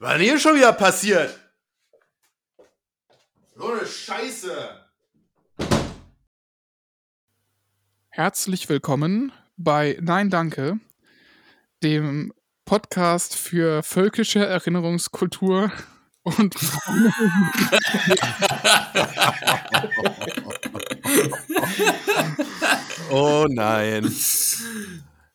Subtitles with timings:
[0.00, 1.36] Was denn hier schon wieder passiert?
[3.56, 4.86] So eine Scheiße.
[8.10, 10.78] Herzlich willkommen bei Nein Danke,
[11.82, 12.32] dem
[12.64, 15.72] Podcast für völkische Erinnerungskultur
[16.22, 16.54] und
[23.10, 24.14] Oh nein.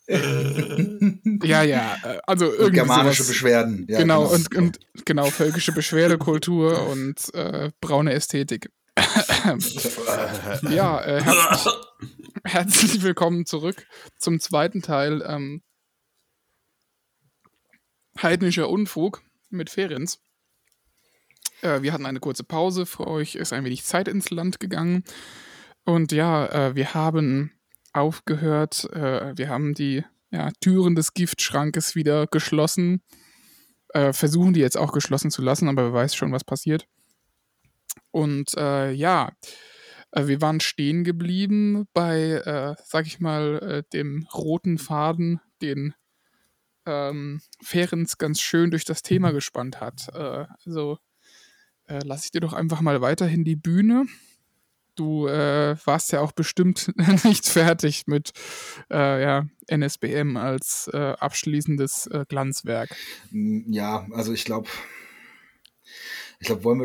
[0.07, 3.27] Ja, ja, äh, also irgendwie germanische sowas.
[3.27, 3.85] Beschwerden.
[3.87, 8.69] Ja, genau, und, und genau, völkische Beschwerdekultur und äh, braune Ästhetik.
[10.69, 11.73] ja, äh, herzlich,
[12.43, 15.61] herzlich willkommen zurück zum zweiten Teil ähm,
[18.21, 20.19] Heidnischer Unfug mit Ferenz.
[21.61, 25.03] Äh, wir hatten eine kurze Pause, für euch ist ein wenig Zeit ins Land gegangen.
[25.85, 27.51] Und ja, äh, wir haben
[27.93, 33.01] aufgehört, äh, wir haben die ja, Türen des Giftschrankes wieder geschlossen.
[33.89, 36.87] Äh, versuchen die jetzt auch geschlossen zu lassen, aber wer weiß schon, was passiert.
[38.11, 39.31] Und äh, ja,
[40.13, 45.93] äh, wir waren stehen geblieben bei, äh, sag ich mal, äh, dem roten Faden, den
[46.85, 50.13] ähm, Ferenc ganz schön durch das Thema gespannt hat.
[50.13, 50.97] Also
[51.85, 54.05] lasse ich dir doch einfach mal weiterhin die Bühne.
[54.95, 56.91] Du äh, warst ja auch bestimmt
[57.23, 58.31] nicht fertig mit
[58.91, 62.95] äh, ja, NSBM als äh, abschließendes äh, Glanzwerk.
[63.31, 64.69] Ja, also ich glaube,
[66.39, 66.79] ich glaube, wollen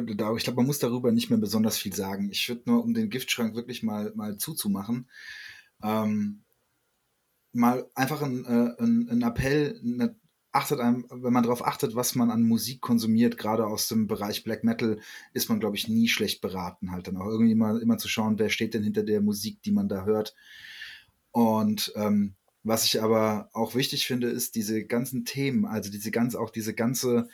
[0.55, 2.31] man muss darüber nicht mehr besonders viel sagen.
[2.31, 5.09] Ich würde nur, um den Giftschrank wirklich mal, mal zuzumachen,
[5.83, 6.45] ähm,
[7.53, 10.17] mal einfach ein, äh, ein, ein Appell, eine,
[10.53, 14.45] achtet einem, wenn man darauf achtet, was man an Musik konsumiert, gerade aus dem Bereich
[14.45, 14.99] Black Metal,
[15.33, 18.39] ist man, glaube ich, nie schlecht beraten, halt dann auch irgendwie immer, immer zu schauen,
[18.39, 20.35] wer steht denn hinter der Musik, die man da hört.
[21.33, 26.35] Und ähm, was ich aber auch wichtig finde, ist diese ganzen Themen, also diese ganz,
[26.35, 27.29] auch diese ganze,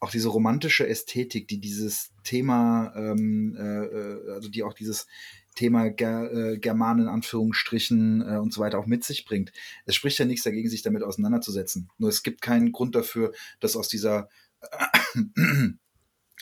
[0.00, 5.06] auch diese romantische Ästhetik, die dieses Thema, ähm, äh, äh, also die auch dieses
[5.54, 9.52] Thema Ger äh, Germanen Anführungsstrichen äh, und so weiter auch mit sich bringt.
[9.84, 11.90] Es spricht ja nichts dagegen, sich damit auseinanderzusetzen.
[11.98, 14.28] Nur es gibt keinen Grund dafür, dass aus dieser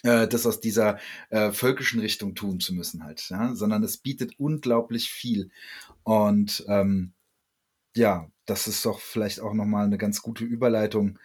[0.03, 0.99] äh, das aus dieser
[1.31, 3.55] äh, völkischen Richtung tun zu müssen halt, ja?
[3.55, 5.51] sondern es bietet unglaublich viel.
[6.05, 7.13] Und ähm,
[7.97, 11.19] ja, das ist doch vielleicht auch nochmal eine ganz gute Überleitung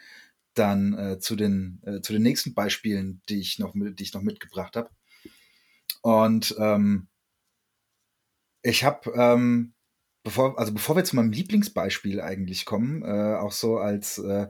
[0.54, 4.14] dann äh, zu, den, äh, zu den nächsten Beispielen, die ich noch, mit, die ich
[4.14, 4.90] noch mitgebracht habe.
[6.02, 7.08] Und ähm,
[8.66, 9.74] ich habe, ähm,
[10.24, 14.48] bevor, also bevor wir zu meinem Lieblingsbeispiel eigentlich kommen, äh, auch so als, äh,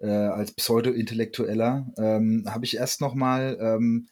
[0.00, 4.08] äh, als Pseudo-Intellektueller, ähm, habe ich erst noch mal ähm,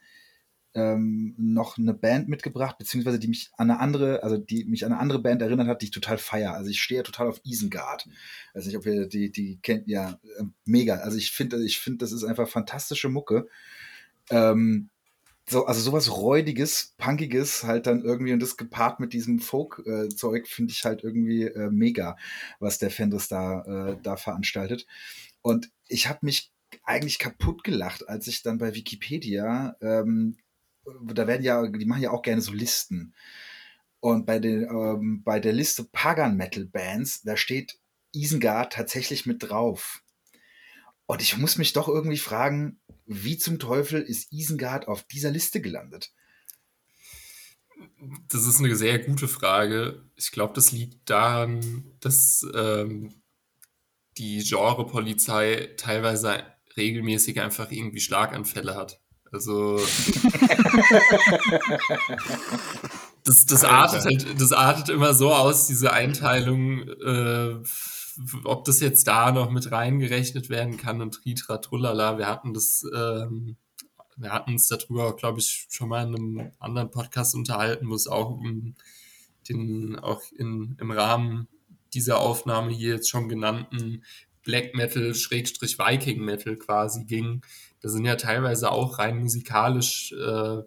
[0.74, 4.92] ähm, noch eine Band mitgebracht, beziehungsweise die mich an eine andere, also die mich an
[4.92, 6.54] eine andere Band erinnert hat, die ich total feier.
[6.54, 8.08] Also ich stehe ja total auf Isengard.
[8.54, 10.96] Weiß nicht, ob ihr die, die kennt, ja, äh, mega.
[10.96, 13.48] Also ich finde, ich finde, das ist einfach fantastische Mucke.
[14.30, 14.90] Ähm,
[15.48, 20.72] so, also sowas räudiges, punkiges halt dann irgendwie und das gepaart mit diesem Folk-Zeug finde
[20.72, 22.16] ich halt irgendwie äh, mega,
[22.58, 24.86] was der Fendris da, äh, da veranstaltet.
[25.42, 26.52] Und ich habe mich
[26.82, 30.36] eigentlich kaputt gelacht, als ich dann bei Wikipedia, ähm,
[31.04, 33.14] da werden ja, die machen ja auch gerne so Listen.
[34.00, 37.78] Und bei, den, ähm, bei der Liste Pagan Metal Bands, da steht
[38.12, 40.02] Isengard tatsächlich mit drauf.
[41.06, 45.60] Und ich muss mich doch irgendwie fragen, wie zum Teufel ist Isengard auf dieser Liste
[45.60, 46.12] gelandet?
[48.28, 50.04] Das ist eine sehr gute Frage.
[50.16, 53.22] Ich glaube, das liegt daran, dass ähm,
[54.18, 56.42] die Genre-Polizei teilweise
[56.76, 59.00] regelmäßig einfach irgendwie Schlaganfälle hat.
[59.32, 59.76] Also
[63.24, 67.56] das, das, artet halt, das artet immer so aus, diese Einteilung, äh,
[68.44, 72.18] ob das jetzt da noch mit reingerechnet werden kann und Tritra Trullala.
[72.18, 73.56] Wir hatten das, ähm,
[74.16, 78.06] wir hatten uns darüber, glaube ich, schon mal in einem anderen Podcast unterhalten, wo es
[78.06, 78.74] auch um
[79.48, 81.48] den, auch in, im Rahmen
[81.94, 84.02] dieser Aufnahme hier jetzt schon genannten
[84.42, 87.42] Black Metal, Schrägstrich Viking Metal quasi ging.
[87.80, 90.62] Da sind ja teilweise auch rein musikalisch, äh,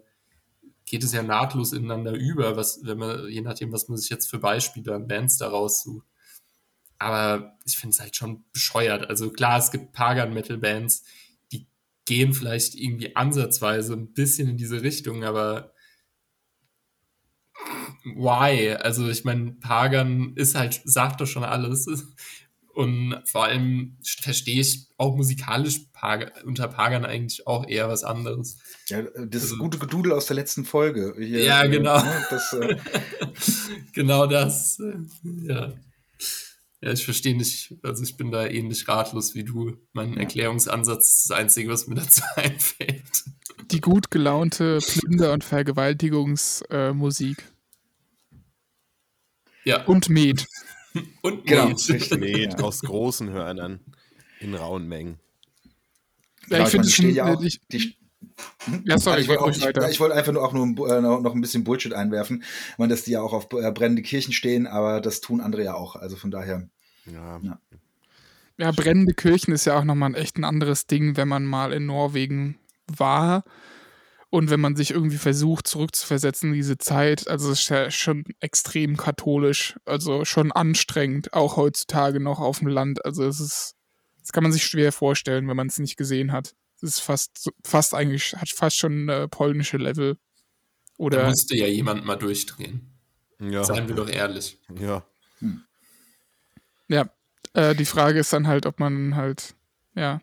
[0.86, 4.28] geht es ja nahtlos ineinander über, was, wenn man, je nachdem, was man sich jetzt
[4.28, 6.06] für Beispiele an Bands daraus sucht.
[7.00, 9.08] Aber ich finde es halt schon bescheuert.
[9.08, 11.02] Also klar, es gibt Pagan-Metal-Bands,
[11.50, 11.66] die
[12.04, 15.72] gehen vielleicht irgendwie ansatzweise ein bisschen in diese Richtung, aber
[18.04, 18.74] why?
[18.74, 21.88] Also ich meine, Pagan ist halt, sagt doch schon alles.
[22.74, 28.58] Und vor allem verstehe ich auch musikalisch Pagan, unter Pagan eigentlich auch eher was anderes.
[28.88, 31.14] Ja, das ist gute Gedudel aus der letzten Folge.
[31.18, 31.98] Hier, Ja, äh, genau.
[32.02, 32.76] ne, Das, äh,
[33.94, 34.78] genau das.
[34.80, 34.92] äh,
[35.46, 35.72] Ja.
[36.82, 39.76] Ja, ich verstehe nicht, also ich bin da ähnlich ratlos wie du.
[39.92, 40.20] Mein Ja.
[40.20, 43.24] Erklärungsansatz ist das Einzige, was mir dazu einfällt.
[43.70, 47.44] Die gut gelaunte Plünder- und Vergewaltigungsmusik.
[49.64, 50.46] Ja, und Met.
[51.22, 51.68] und Genau.
[52.16, 52.56] Nee, Ja.
[52.58, 53.80] aus großen Hörnern.
[54.40, 55.18] In rauen Mengen.
[56.48, 57.14] Ja, Genau, ich finde es schon.
[57.14, 57.94] ja auch, ich, die?
[58.84, 61.64] Ja, sorry, ich wollte ich, ich wollte einfach nur auch nur äh, noch ein bisschen
[61.64, 65.20] Bullshit einwerfen, ich meine, dass die ja auch auf äh, brennende Kirchen stehen, aber das
[65.20, 65.96] tun andere ja auch.
[65.96, 66.68] Also von daher.
[67.06, 67.40] Ja.
[67.42, 67.58] Ja.
[68.58, 71.72] Ja, brennende Kirchen ist ja auch nochmal ein echt ein anderes Ding, wenn man mal
[71.72, 73.42] in Norwegen war
[74.28, 77.26] und wenn man sich irgendwie versucht, zurückzuversetzen in diese Zeit.
[77.26, 82.68] Also es ist ja schon extrem katholisch, also schon anstrengend, auch heutzutage noch auf dem
[82.68, 83.04] Land.
[83.04, 83.76] Also es ist,
[84.20, 86.54] das kann man sich schwer vorstellen, wenn man es nicht gesehen hat.
[86.82, 90.14] Ist fast, fast eigentlich, hat fast schon äh, polnische Level.
[90.14, 92.90] Da Oder musste ja jemand mal durchdrehen.
[93.40, 93.64] Ja.
[93.64, 94.58] Seien wir doch ehrlich.
[94.78, 95.04] ja.
[96.88, 97.08] Ja,
[97.52, 99.54] äh, die Frage ist dann halt, ob man halt,
[99.94, 100.20] ja,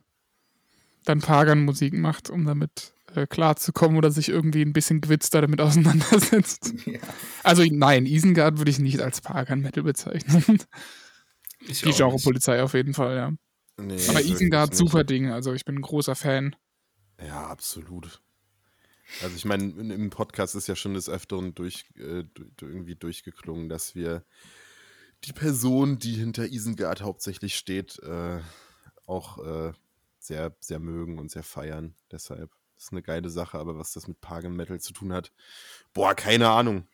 [1.06, 6.74] dann Pagan-Musik macht, um damit äh, klarzukommen oder sich irgendwie ein bisschen gewitzter damit auseinandersetzt.
[6.86, 7.00] Ja.
[7.44, 10.62] Also nein, Isengard würde ich nicht als Pagan-Metal bezeichnen.
[11.68, 13.32] Ich Die Genre-Polizei auf jeden Fall, ja.
[13.80, 16.56] Nee, Aber Isengard, super Ding, also ich bin ein großer Fan.
[17.22, 18.22] Ja, absolut.
[19.22, 22.24] Also ich meine, in- im Podcast ist ja schon des Öfteren durch, äh,
[22.62, 24.26] irgendwie durchgeklungen, dass wir
[25.24, 28.40] die Person, die hinter Isengard hauptsächlich steht, äh,
[29.06, 29.74] auch äh,
[30.20, 31.96] sehr, sehr mögen und sehr feiern.
[32.12, 35.32] Deshalb ist eine geile Sache, aber was das mit Pagan Metal zu tun hat,
[35.94, 36.88] boah, keine Ahnung.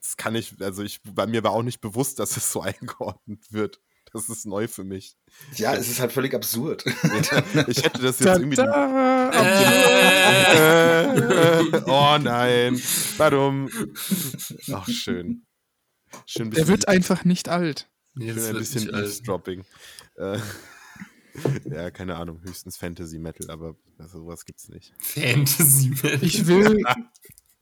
[0.00, 3.52] Das kann ich, also ich, bei mir war auch nicht bewusst, dass es so eingeordnet
[3.52, 3.80] wird.
[4.12, 5.16] Das ist neu für mich.
[5.56, 6.84] ja, es ist halt völlig absurd.
[6.86, 8.60] Ich hätte das jetzt irgendwie.
[8.60, 8.66] Äh,
[10.56, 12.80] Äh, oh nein.
[13.16, 13.68] Warum?
[14.72, 15.44] Ach, schön.
[16.24, 17.90] Schön der wird einfach nicht alt.
[18.16, 19.04] Schön ein wird bisschen nicht alt.
[19.04, 19.64] Eavesdropping.
[20.16, 20.38] Äh,
[21.70, 22.40] ja, keine Ahnung.
[22.42, 24.94] Höchstens Fantasy Metal, aber sowas gibt's nicht.
[25.00, 26.22] Fantasy -Metal.
[26.22, 26.82] Ich will,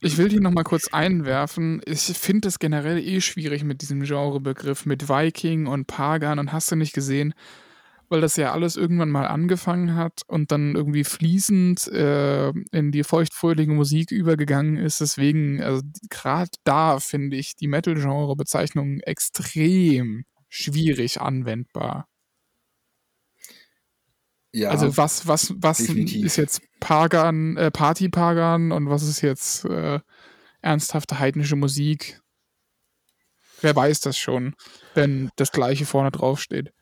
[0.05, 1.81] ich will die nochmal kurz einwerfen.
[1.87, 6.71] Ich finde es generell eh schwierig mit diesem Genrebegriff, mit Viking und Pagan und hast
[6.71, 7.33] du nicht gesehen,
[8.11, 13.03] weil das ja alles irgendwann mal angefangen hat und dann irgendwie fließend äh, in die
[13.03, 15.01] feuchtfröhliche Musik übergegangen ist.
[15.01, 22.07] Deswegen, also gerade da finde ich die Metal-Genre-Bezeichnung extrem schwierig anwendbar.
[24.55, 26.25] Ja, Also was, was, was definitiv.
[26.25, 29.99] ist jetzt Pagan, äh, Party-Pagan und was ist jetzt äh,
[30.63, 32.21] ernsthafte heidnische Musik?
[33.61, 34.55] Wer weiß das schon,
[34.95, 36.73] wenn das gleiche vorne drauf steht.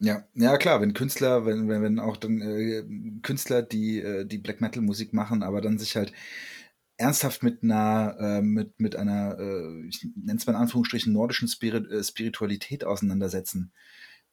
[0.00, 2.84] Ja, ja klar, wenn Künstler, wenn, wenn, wenn auch dann äh,
[3.22, 6.12] Künstler, die, äh, die Black Metal Musik machen, aber dann sich halt
[6.98, 11.48] ernsthaft mit einer, äh, mit, mit einer, äh, ich nenne es mal in Anführungsstrichen, nordischen
[11.48, 13.72] Spirit, äh, Spiritualität auseinandersetzen.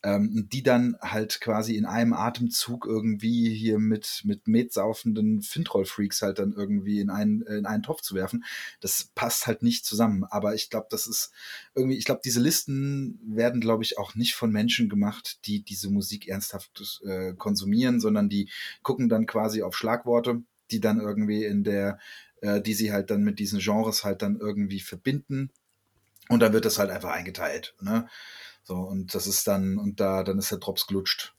[0.01, 6.39] Ähm, die dann halt quasi in einem Atemzug irgendwie hier mit, mit metsaufenden Fintroll-Freaks halt
[6.39, 8.45] dann irgendwie in einen, in einen Topf zu werfen,
[8.79, 10.23] das passt halt nicht zusammen.
[10.23, 11.33] Aber ich glaube, das ist
[11.75, 15.89] irgendwie, ich glaube, diese Listen werden, glaube ich, auch nicht von Menschen gemacht, die diese
[15.89, 18.49] Musik ernsthaft äh, konsumieren, sondern die
[18.83, 21.99] gucken dann quasi auf Schlagworte, die dann irgendwie in der,
[22.41, 25.51] äh, die sie halt dann mit diesen Genres halt dann irgendwie verbinden.
[26.29, 27.75] Und dann wird das halt einfach eingeteilt.
[27.81, 28.07] Ne?
[28.69, 31.33] So, und das ist dann, und da, dann ist der Drops glutscht.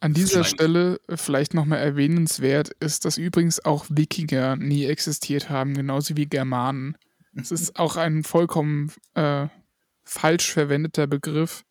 [0.00, 6.16] An dieser Stelle vielleicht nochmal erwähnenswert ist, dass übrigens auch Wikinger nie existiert haben, genauso
[6.16, 6.96] wie Germanen.
[7.34, 9.48] Es ist auch ein vollkommen äh,
[10.04, 11.66] falsch verwendeter Begriff.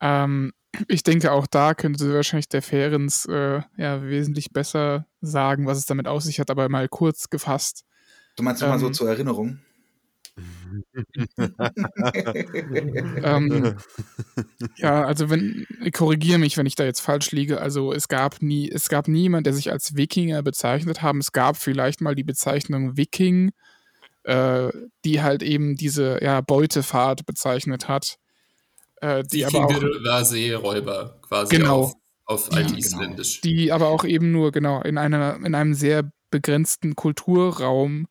[0.00, 0.52] Ähm,
[0.86, 5.86] ich denke, auch da könnte wahrscheinlich der Ferens äh, ja, wesentlich besser sagen, was es
[5.86, 7.84] damit auf sich hat, aber mal kurz gefasst.
[8.36, 9.58] Du meinst nochmal so Ähm, zur Erinnerung?
[13.22, 13.76] Ähm,
[14.76, 17.60] ja, also wenn, korrigiere mich, wenn ich da jetzt falsch liege.
[17.60, 21.20] Also es gab nie, es gab niemand, der sich als Wikinger bezeichnet haben.
[21.20, 23.52] Es gab vielleicht mal die Bezeichnung Viking,
[24.24, 24.70] äh,
[25.04, 28.16] die halt eben diese ja, Beutefahrt bezeichnet hat.
[29.00, 31.82] Äh, die, aber auch, war Seeräuber quasi Genau.
[31.82, 31.92] auf,
[32.26, 33.40] auf Die- Altisländisch.
[33.42, 38.06] die aber auch eben nur, genau, in einer, in einem sehr begrenzten Kulturraum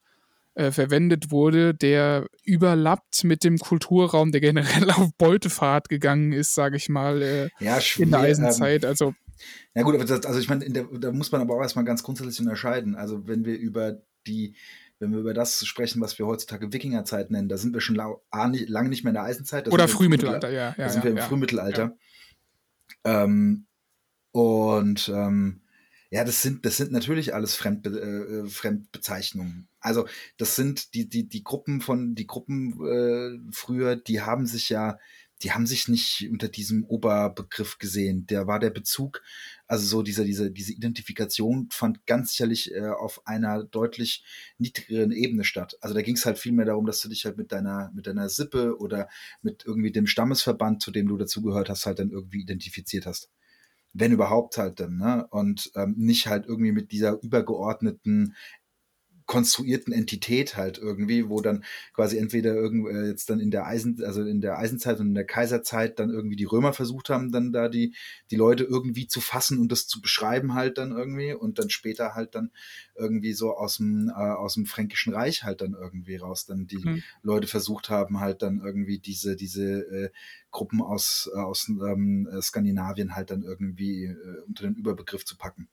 [0.56, 6.78] äh, verwendet wurde, der überlappt mit dem Kulturraum, der generell auf Beutefahrt gegangen ist, sage
[6.78, 8.86] ich mal, äh, ja, in der Ähm, Eisenzeit.
[8.86, 9.14] Also
[9.76, 12.04] Ja gut, aber das, also ich meine, der- da muss man aber auch erstmal ganz
[12.04, 12.96] grundsätzlich unterscheiden.
[12.96, 14.56] Also wenn wir über die,
[15.00, 18.24] wenn wir über das sprechen, was wir heutzutage Wikingerzeit nennen, da sind wir schon lau-
[18.30, 19.66] A, nicht- lange nicht mehr in der Eisenzeit.
[19.68, 20.76] da Oder sind wir im Frühmittelalter, ja.
[20.78, 21.24] ja Da sind wir im ja.
[21.24, 21.98] Frühmittelalter.
[23.04, 23.66] Ähm,
[24.32, 25.62] und ähm,
[26.14, 27.90] Ja, das sind, das sind natürlich alles Fremdbe
[28.46, 29.68] äh, Fremdbezeichnungen.
[29.80, 34.70] Also das sind die, die, die Gruppen von, die Gruppen äh, früher, die haben sich
[34.70, 35.00] ja,
[35.42, 38.28] die haben sich nicht unter diesem Oberbegriff gesehen.
[38.28, 39.24] Der war der Bezug,
[39.66, 44.24] also so diese, diese, diese Identifikation fand ganz sicherlich äh, auf einer deutlich
[44.60, 45.78] niedrigeren Ebene statt.
[45.82, 48.06] Also da ging es halt viel mehr darum, dass du dich halt mit deiner, mit
[48.06, 49.10] deiner Sippe oder
[49.42, 53.32] mit irgendwie dem Stammesverband, zu dem du dazugehört hast, halt dann irgendwie identifiziert hast
[53.94, 55.28] wenn überhaupt halt dann, ne?
[55.30, 58.36] Und ähm, nicht halt irgendwie mit dieser übergeordneten
[59.34, 61.64] konstruierten Entität halt irgendwie, wo dann
[61.96, 65.16] quasi entweder irgend äh, jetzt dann in der Eisen, also in der Eisenzeit und in
[65.16, 67.96] der Kaiserzeit dann irgendwie die Römer versucht haben, dann da die,
[68.30, 72.14] die Leute irgendwie zu fassen und das zu beschreiben halt dann irgendwie und dann später
[72.14, 72.52] halt dann
[72.94, 76.86] irgendwie so aus dem, äh, aus dem Fränkischen Reich halt dann irgendwie raus, dann die
[76.86, 77.04] mhm.
[77.24, 80.10] Leute versucht haben halt dann irgendwie diese, diese äh,
[80.52, 85.70] Gruppen aus, äh, aus ähm, Skandinavien halt dann irgendwie äh, unter den Überbegriff zu packen.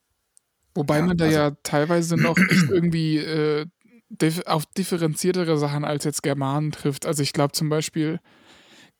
[0.74, 2.36] Wobei ja, man da also, ja teilweise noch
[2.70, 3.66] irgendwie äh,
[4.08, 7.06] dif auf differenziertere Sachen als jetzt Germanen trifft.
[7.06, 8.20] Also ich glaube zum Beispiel,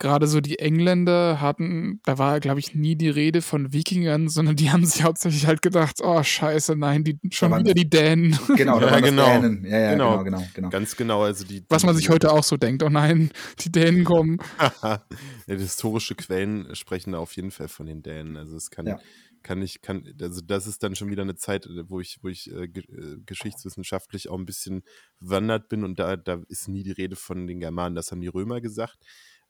[0.01, 4.57] gerade so die Engländer hatten, da war, glaube ich, nie die Rede von Wikingern, sondern
[4.57, 8.39] die haben sich hauptsächlich halt gedacht, oh scheiße, nein, die, schon wieder die Dänen.
[8.57, 9.41] Genau, da ja, genau.
[9.41, 9.65] Dänen.
[9.65, 10.25] Ja, ja, genau.
[10.25, 10.69] genau, genau, genau.
[10.71, 11.65] Ganz genau, also die.
[11.69, 14.39] Was man sich heute auch so denkt, oh nein, die Dänen kommen.
[14.83, 15.03] ja,
[15.47, 18.37] historische Quellen sprechen da auf jeden Fall von den Dänen.
[18.37, 18.99] Also es kann, ja
[19.43, 22.29] kann ich, kann, also das ist dann schon wieder eine Zeit, äh, wo ich, wo
[22.29, 24.83] ich äh, äh, geschichtswissenschaftlich auch ein bisschen
[25.21, 28.29] wandert bin und da, da ist nie die Rede von den Germanen, das haben die
[28.29, 28.99] Römer gesagt.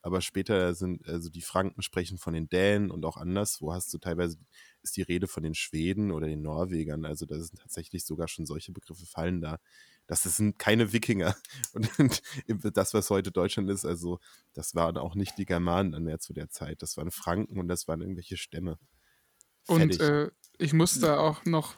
[0.03, 3.93] Aber später sind, also die Franken sprechen von den Dänen und auch anders, wo hast
[3.93, 4.39] du teilweise,
[4.83, 7.05] ist die Rede von den Schweden oder den Norwegern.
[7.05, 9.59] Also da sind tatsächlich sogar schon solche Begriffe fallen da.
[10.07, 11.37] Das sind keine Wikinger.
[11.75, 11.93] Und
[12.77, 14.21] das, was heute Deutschland ist, also
[14.55, 16.83] das waren auch nicht die Germanen dann mehr zu der Zeit.
[16.83, 18.79] Das waren Franken und das waren irgendwelche Stämme.
[19.67, 21.77] Und äh, ich muss da auch noch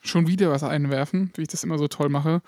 [0.00, 2.42] schon wieder was einwerfen, wie ich das immer so toll mache.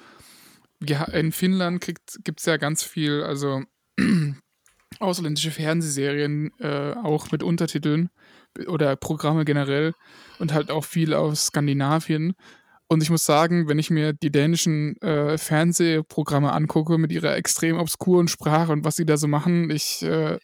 [1.13, 3.63] In Finnland gibt es ja ganz viel, also
[5.01, 8.11] ausländische Fernsehserien, äh, auch mit Untertiteln
[8.67, 9.95] oder Programme generell
[10.39, 12.35] und halt auch viel aus Skandinavien.
[12.89, 17.77] Und ich muss sagen, wenn ich mir die dänischen äh, Fernsehprogramme angucke mit ihrer extrem
[17.77, 20.39] obskuren Sprache und was sie da so machen, ich äh,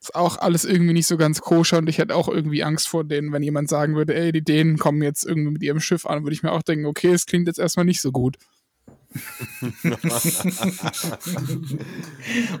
[0.00, 3.04] ist auch alles irgendwie nicht so ganz koscher und ich hätte auch irgendwie Angst vor
[3.04, 6.24] denen, wenn jemand sagen würde, ey, die Dänen kommen jetzt irgendwie mit ihrem Schiff an,
[6.24, 8.38] würde ich mir auch denken, okay, es klingt jetzt erstmal nicht so gut.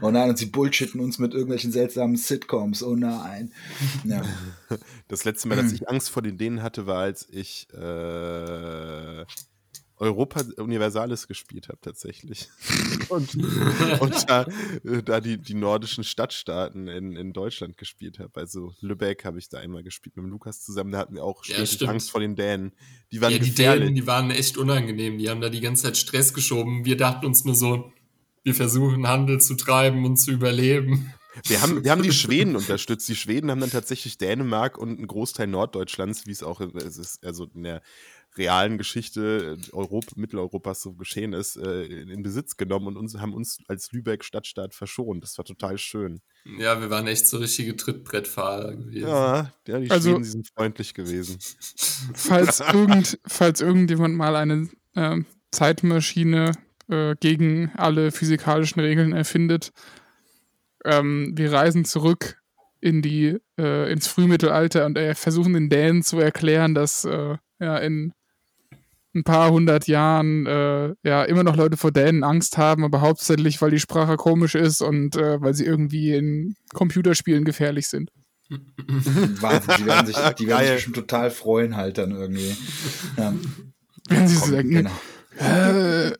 [0.00, 2.82] oh nein, und sie bullshitten uns mit irgendwelchen seltsamen Sitcoms.
[2.82, 3.52] Oh nein.
[4.04, 4.22] Ja.
[5.06, 9.24] Das letzte Mal, dass ich Angst vor den Dänen hatte, war, als ich äh,
[10.00, 12.48] Europa Universalis gespielt habe tatsächlich.
[13.10, 13.34] und,
[14.00, 14.46] und da,
[14.84, 18.40] äh, da die, die nordischen Stadtstaaten in, in Deutschland gespielt habe.
[18.40, 20.92] Also Lübeck habe ich da einmal gespielt mit dem Lukas zusammen.
[20.92, 22.72] Da hatten wir auch ja, Angst vor den Dänen.
[23.12, 23.82] Die waren ja, die gefährlich.
[23.82, 25.18] Dänen, die waren echt unangenehm.
[25.18, 26.86] Die haben da die ganze Zeit Stress geschoben.
[26.86, 27.92] Wir dachten uns nur so,
[28.42, 31.12] wir versuchen Handel zu treiben und zu überleben.
[31.46, 33.08] Wir haben, wir haben die Schweden unterstützt.
[33.08, 37.24] Die Schweden haben dann tatsächlich Dänemark und einen Großteil Norddeutschlands, wie es auch es ist,
[37.24, 37.82] also in der
[38.36, 43.34] realen Geschichte äh, Europa, Mitteleuropas so geschehen ist, äh, in Besitz genommen und uns, haben
[43.34, 45.22] uns als Lübeck Stadtstaat verschont.
[45.22, 46.20] Das war total schön.
[46.58, 49.08] Ja, wir waren echt so richtige Trittbrettfahrer gewesen.
[49.08, 51.38] Ja, ja die also, Schweden, die sind freundlich gewesen.
[52.14, 55.18] Falls, irgend, falls irgendjemand mal eine äh,
[55.50, 56.52] Zeitmaschine
[56.88, 59.72] äh, gegen alle physikalischen Regeln erfindet,
[60.84, 62.40] ähm, wir reisen zurück
[62.80, 67.76] in die, äh, ins Frühmittelalter und äh, versuchen den Dänen zu erklären, dass äh, ja
[67.76, 68.14] in
[69.14, 73.60] ein paar hundert Jahren äh, ja immer noch Leute vor Dänen Angst haben, aber hauptsächlich,
[73.60, 78.10] weil die Sprache komisch ist und äh, weil sie irgendwie in Computerspielen gefährlich sind.
[78.50, 82.56] Wahnsinn, die werden sich, die werden sich bestimmt total freuen halt dann irgendwie.
[83.16, 83.34] Ja.
[84.08, 84.90] Wenn sie Komm, sagen, genau.
[85.38, 86.12] äh,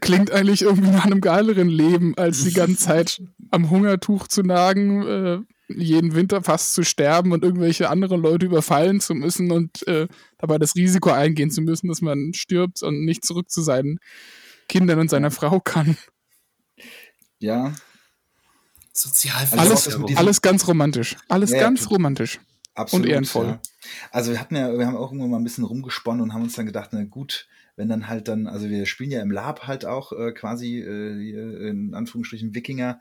[0.00, 5.02] klingt eigentlich irgendwie nach einem geileren Leben, als die ganze Zeit am Hungertuch zu nagen,
[5.06, 10.08] äh, jeden Winter fast zu sterben und irgendwelche anderen Leute überfallen zu müssen und äh,
[10.38, 13.98] dabei das Risiko eingehen zu müssen, dass man stirbt und nicht zurück zu seinen
[14.68, 15.96] Kindern und seiner Frau kann.
[17.38, 17.74] Ja.
[18.92, 20.04] Sozialversicherung.
[20.04, 21.16] Alles, alles ganz romantisch.
[21.28, 22.40] Alles ja, ganz romantisch.
[22.74, 23.46] Absolut, und ehrenvoll.
[23.46, 23.60] Ja.
[24.10, 26.54] Also wir hatten ja, wir haben auch irgendwann mal ein bisschen rumgesponnen und haben uns
[26.54, 29.84] dann gedacht, na gut, wenn dann halt dann, also wir spielen ja im Lab halt
[29.84, 33.00] auch äh, quasi äh, in Anführungsstrichen Wikinger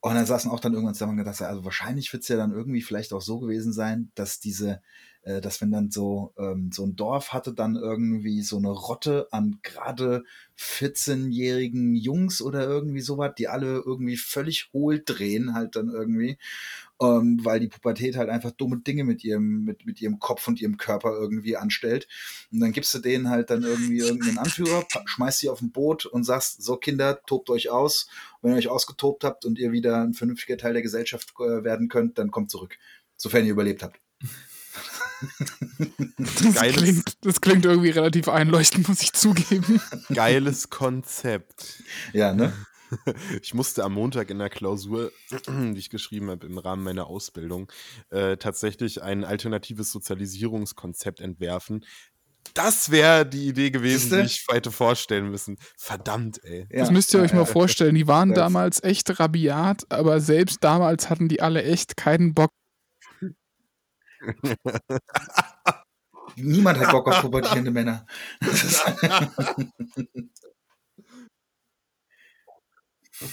[0.00, 2.52] und dann saßen auch dann irgendwann zusammen und gedacht, also wahrscheinlich wird es ja dann
[2.52, 4.80] irgendwie vielleicht auch so gewesen sein, dass diese,
[5.22, 9.26] äh, dass wenn dann so, ähm, so ein Dorf hatte dann irgendwie so eine Rotte
[9.32, 10.22] an gerade
[10.56, 16.38] 14-jährigen Jungs oder irgendwie sowas, die alle irgendwie völlig hohl drehen halt dann irgendwie
[17.00, 20.60] ähm, weil die Pubertät halt einfach dumme Dinge mit ihrem, mit, mit ihrem Kopf und
[20.60, 22.08] ihrem Körper irgendwie anstellt.
[22.50, 26.06] Und dann gibst du denen halt dann irgendwie irgendeinen Anführer, schmeißt sie auf ein Boot
[26.06, 28.08] und sagst, so Kinder, tobt euch aus.
[28.42, 31.88] Wenn ihr euch ausgetobt habt und ihr wieder ein vernünftiger Teil der Gesellschaft äh, werden
[31.88, 32.76] könnt, dann kommt zurück.
[33.16, 34.00] Sofern ihr überlebt habt.
[36.20, 39.80] Das klingt, das klingt irgendwie relativ einleuchtend, muss ich zugeben.
[40.14, 41.82] Geiles Konzept.
[42.12, 42.52] Ja, ne?
[43.42, 45.12] Ich musste am Montag in der Klausur,
[45.48, 47.70] die ich geschrieben habe im Rahmen meiner Ausbildung,
[48.10, 51.84] äh, tatsächlich ein alternatives Sozialisierungskonzept entwerfen.
[52.54, 55.58] Das wäre die Idee gewesen, die ich hätte vorstellen müssen.
[55.76, 56.66] Verdammt, ey.
[56.70, 57.94] Ja, das müsst ihr euch mal vorstellen.
[57.94, 62.50] Die waren damals echt rabiat, aber selbst damals hatten die alle echt keinen Bock.
[66.36, 68.06] Niemand hat Bock auf pubertierende Männer.
[73.20, 73.28] Ja.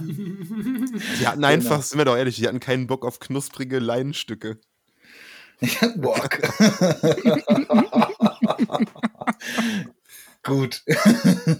[0.00, 1.48] Die hatten Genau.
[1.48, 4.58] einfach, sind wir doch ehrlich, die hatten keinen Bock auf knusprige Leinenstücke.
[5.96, 6.38] Bock.
[10.42, 10.82] Gut.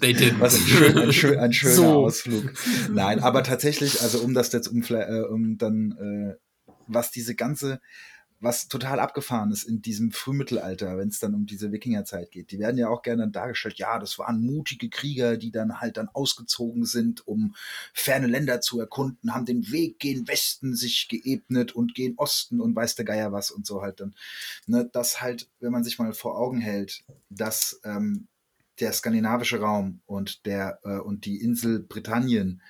[0.01, 0.41] They didn't.
[0.41, 2.05] Was ein, schön, ein, schön, ein schöner So.
[2.05, 2.53] Ausflug.
[2.91, 6.35] Nein, aber tatsächlich, also um das jetzt um, äh, um dann, äh,
[6.87, 7.81] was diese ganze,
[8.45, 12.51] was total abgefahren ist in diesem Frühmittelalter, wenn es dann um diese Wikingerzeit geht.
[12.51, 16.09] Die werden ja auch gerne dargestellt, ja, das waren mutige Krieger, die dann halt dann
[16.09, 17.55] ausgezogen sind, um
[17.93, 22.77] ferne Länder zu erkunden, haben den Weg gen Westen sich geebnet und gen Osten und
[22.77, 24.15] weiß der Geier was und so halt dann.
[24.67, 28.29] Ne, das halt, wenn man sich mal vor Augen hält, dass ähm,
[28.81, 32.61] der skandinavische Raum und der äh, und die Insel Britannien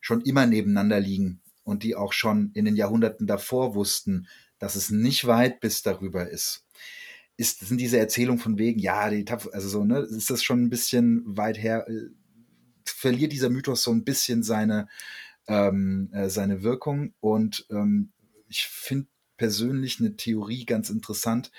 [0.00, 4.28] schon immer nebeneinander liegen und die auch schon in den Jahrhunderten davor wussten,
[4.58, 6.64] dass es nicht weit bis darüber ist.
[7.36, 10.70] Ist sind diese Erzählung von wegen, ja, die also so, ne, ist das schon ein
[10.70, 12.10] bisschen weit her, äh,
[12.84, 14.88] verliert dieser Mythos so ein bisschen seine
[15.48, 18.12] ähm, äh, seine Wirkung und ähm,
[18.48, 21.50] ich finde persönlich eine Theorie ganz interessant.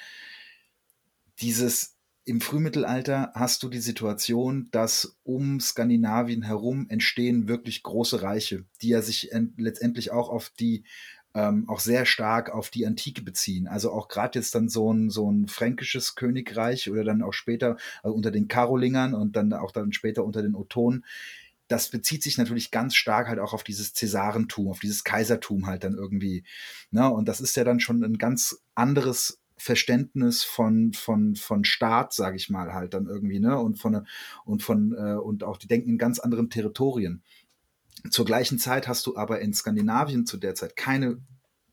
[1.39, 1.95] Dieses
[2.27, 8.89] im Frühmittelalter hast du die Situation, dass um Skandinavien herum entstehen wirklich große Reiche, die
[8.89, 10.85] ja sich letztendlich auch auf die
[11.35, 13.67] ähm, auch sehr stark auf die Antike beziehen.
[13.67, 17.77] Also auch gerade jetzt dann so ein, so ein fränkisches Königreich oder dann auch später
[18.03, 21.05] äh, unter den Karolingern und dann auch dann später unter den Ottonen.
[21.67, 25.83] Das bezieht sich natürlich ganz stark halt auch auf dieses Cäsarentum, auf dieses Kaisertum halt
[25.83, 26.43] dann irgendwie.
[26.91, 27.09] Ne?
[27.09, 32.37] Und das ist ja dann schon ein ganz anderes Verständnis von, von, von Staat, sage
[32.37, 33.57] ich mal, halt dann irgendwie, ne?
[33.57, 34.05] Und von
[34.43, 37.23] und von äh, und auch die denken in ganz anderen Territorien.
[38.09, 41.21] Zur gleichen Zeit hast du aber in Skandinavien zu der Zeit keine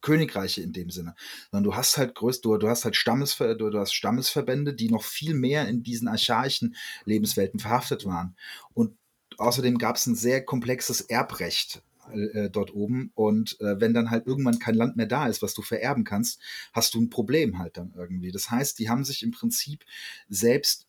[0.01, 1.15] Königreiche in dem Sinne,
[1.51, 4.91] sondern du hast halt größt, du, du hast halt Stammesver, du, du hast Stammesverbände, die
[4.91, 8.37] noch viel mehr in diesen archaischen Lebenswelten verhaftet waren.
[8.75, 8.97] Und
[9.39, 11.83] außerdem gab es ein sehr komplexes Erbrecht
[12.13, 13.13] äh, dort oben.
[13.15, 16.41] Und äh, wenn dann halt irgendwann kein Land mehr da ist, was du vererben kannst,
[16.73, 18.33] hast du ein Problem halt dann irgendwie.
[18.33, 19.85] Das heißt, die haben sich im Prinzip
[20.29, 20.87] selbst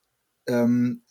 [0.48, 1.04] ähm,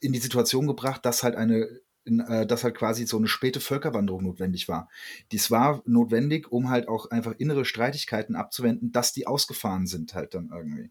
[0.00, 3.60] in die Situation gebracht, dass halt eine in, äh, dass halt quasi so eine späte
[3.60, 4.88] Völkerwanderung notwendig war.
[5.32, 10.34] Dies war notwendig, um halt auch einfach innere Streitigkeiten abzuwenden, dass die ausgefahren sind halt
[10.34, 10.90] dann irgendwie.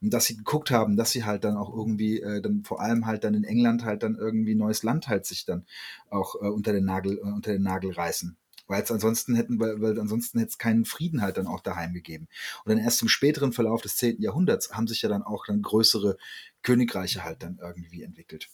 [0.00, 3.06] Und dass sie geguckt haben, dass sie halt dann auch irgendwie, äh, dann vor allem
[3.06, 5.64] halt dann in England halt dann irgendwie neues Land halt sich dann
[6.10, 8.36] auch äh, unter den Nagel, äh, unter den Nagel reißen.
[8.66, 11.94] Weil es ansonsten hätten, weil, weil ansonsten hätte es keinen Frieden halt dann auch daheim
[11.94, 12.28] gegeben.
[12.64, 14.20] Und dann erst im späteren Verlauf des 10.
[14.20, 16.18] Jahrhunderts haben sich ja dann auch dann größere
[16.62, 18.50] Königreiche halt dann irgendwie entwickelt.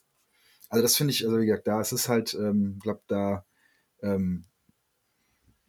[0.75, 3.45] Also das finde ich, also wie gesagt, da ist es halt, ähm, glaube da,
[4.03, 4.45] ähm,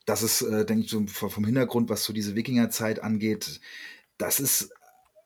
[0.05, 3.59] das ist, äh, denke ich, so vom Hintergrund, was so diese Wikingerzeit angeht,
[4.17, 4.71] das ist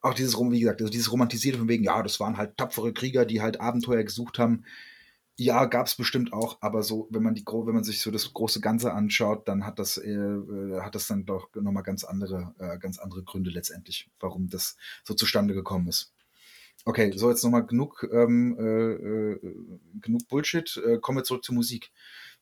[0.02, 3.26] auch dieses, wie gesagt, also dieses Romantisierte von wegen, ja, das waren halt tapfere Krieger,
[3.26, 4.66] die halt Abenteuer gesucht haben.
[5.38, 8.34] Ja, gab es bestimmt auch, aber so, wenn man die, wenn man sich so das
[8.34, 12.54] große Ganze anschaut, dann hat das, äh, äh, hat das dann doch nochmal ganz andere,
[12.60, 16.14] äh, ganz andere Gründe letztendlich, warum das so zustande gekommen ist.
[16.86, 19.56] Okay, so jetzt nochmal genug, ähm, äh, äh,
[20.02, 20.82] genug Bullshit.
[20.86, 21.92] Äh, kommen wir zurück zur Musik.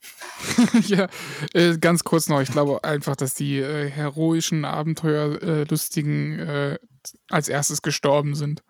[0.87, 1.07] ja,
[1.53, 2.41] äh, ganz kurz noch.
[2.41, 6.79] Ich glaube einfach, dass die äh, heroischen, abenteuerlustigen äh,
[7.29, 8.63] als erstes gestorben sind.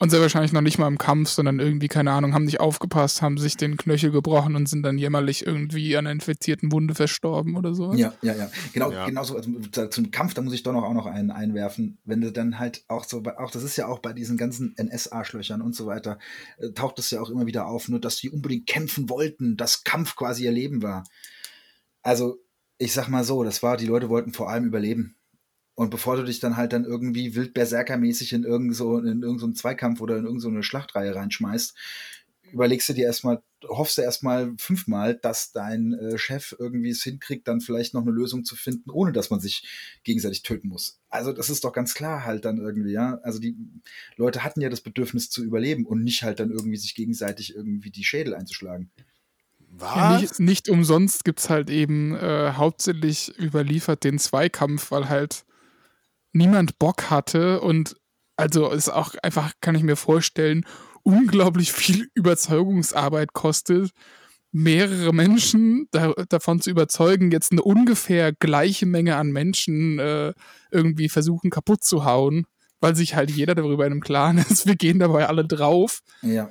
[0.00, 3.20] Und sehr wahrscheinlich noch nicht mal im Kampf, sondern irgendwie, keine Ahnung, haben nicht aufgepasst,
[3.20, 7.56] haben sich den Knöchel gebrochen und sind dann jämmerlich irgendwie an einer infizierten Wunde verstorben
[7.56, 7.92] oder so.
[7.94, 8.48] Ja, ja, ja.
[8.72, 9.06] Genau, Ja.
[9.06, 9.50] genauso also,
[9.88, 11.98] zum Kampf, da muss ich doch noch auch noch einen einwerfen.
[12.04, 14.76] Wenn du dann halt auch so, bei, auch das ist ja auch bei diesen ganzen
[14.76, 16.20] NS-Arschlöchern und so weiter,
[16.58, 19.82] äh, taucht es ja auch immer wieder auf, nur dass die unbedingt kämpfen wollten, dass
[19.82, 21.02] Kampf quasi ihr Leben war.
[22.02, 22.38] Also,
[22.78, 25.16] ich sag mal so, das war, die Leute wollten vor allem überleben.
[25.78, 29.54] Und bevor du dich dann halt dann irgendwie wild berserkermäßig in irgend so, in irgendeinen
[29.54, 31.72] Zweikampf oder in irgendeine Schlachtreihe reinschmeißt,
[32.52, 37.46] überlegst du dir erstmal, hoffst du erstmal fünfmal, dass dein äh, Chef irgendwie es hinkriegt,
[37.46, 40.98] dann vielleicht noch eine Lösung zu finden, ohne dass man sich gegenseitig töten muss.
[41.10, 43.20] Also das ist doch ganz klar halt dann irgendwie, ja.
[43.22, 43.54] Also die
[44.16, 47.92] Leute hatten ja das Bedürfnis zu überleben und nicht halt dann irgendwie sich gegenseitig irgendwie
[47.92, 48.90] die Schädel einzuschlagen.
[49.70, 49.94] Was?
[49.94, 55.44] Ja, nicht, nicht, umsonst gibt es halt eben äh, hauptsächlich überliefert den Zweikampf, weil halt
[56.32, 57.96] niemand Bock hatte und
[58.36, 60.64] also ist auch einfach, kann ich mir vorstellen,
[61.02, 63.90] unglaublich viel Überzeugungsarbeit kostet,
[64.52, 70.32] mehrere Menschen da, davon zu überzeugen, jetzt eine ungefähr gleiche Menge an Menschen äh,
[70.70, 72.46] irgendwie versuchen kaputt zu hauen,
[72.80, 76.00] weil sich halt jeder darüber in einem Klaren ist, wir gehen dabei alle drauf.
[76.22, 76.50] Ja.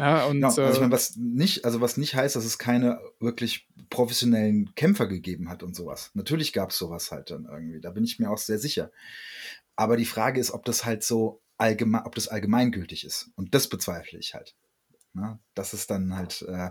[0.00, 0.40] Ja, und.
[0.40, 4.74] Ja, also ich meine, was nicht, also was nicht heißt, dass es keine wirklich professionellen
[4.74, 6.10] Kämpfer gegeben hat und sowas.
[6.14, 7.80] Natürlich gab es sowas halt dann irgendwie.
[7.80, 8.90] Da bin ich mir auch sehr sicher.
[9.76, 13.30] Aber die Frage ist, ob das halt so allgemein, ob das allgemeingültig ist.
[13.36, 14.54] Und das bezweifle ich halt.
[15.12, 16.70] Na, das ist dann halt, äh,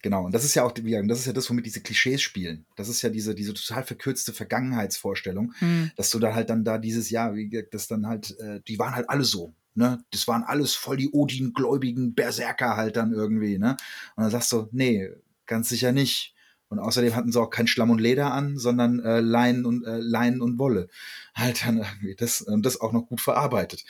[0.00, 2.66] genau, und das ist ja auch, das ist ja das, womit diese Klischees spielen.
[2.76, 5.90] Das ist ja diese, diese total verkürzte Vergangenheitsvorstellung, hm.
[5.96, 8.94] dass du da halt dann da dieses Jahr, wie das dann halt, äh, die waren
[8.94, 9.54] halt alle so.
[9.74, 13.76] Ne, das waren alles voll die Odin-gläubigen Berserker halt dann irgendwie, ne?
[14.16, 15.08] Und dann sagst du, nee,
[15.46, 16.34] ganz sicher nicht.
[16.68, 19.98] Und außerdem hatten sie auch kein Schlamm und Leder an, sondern äh, Leinen und äh,
[19.98, 20.88] Leinen und Wolle.
[21.34, 23.84] Halt dann irgendwie das und das auch noch gut verarbeitet.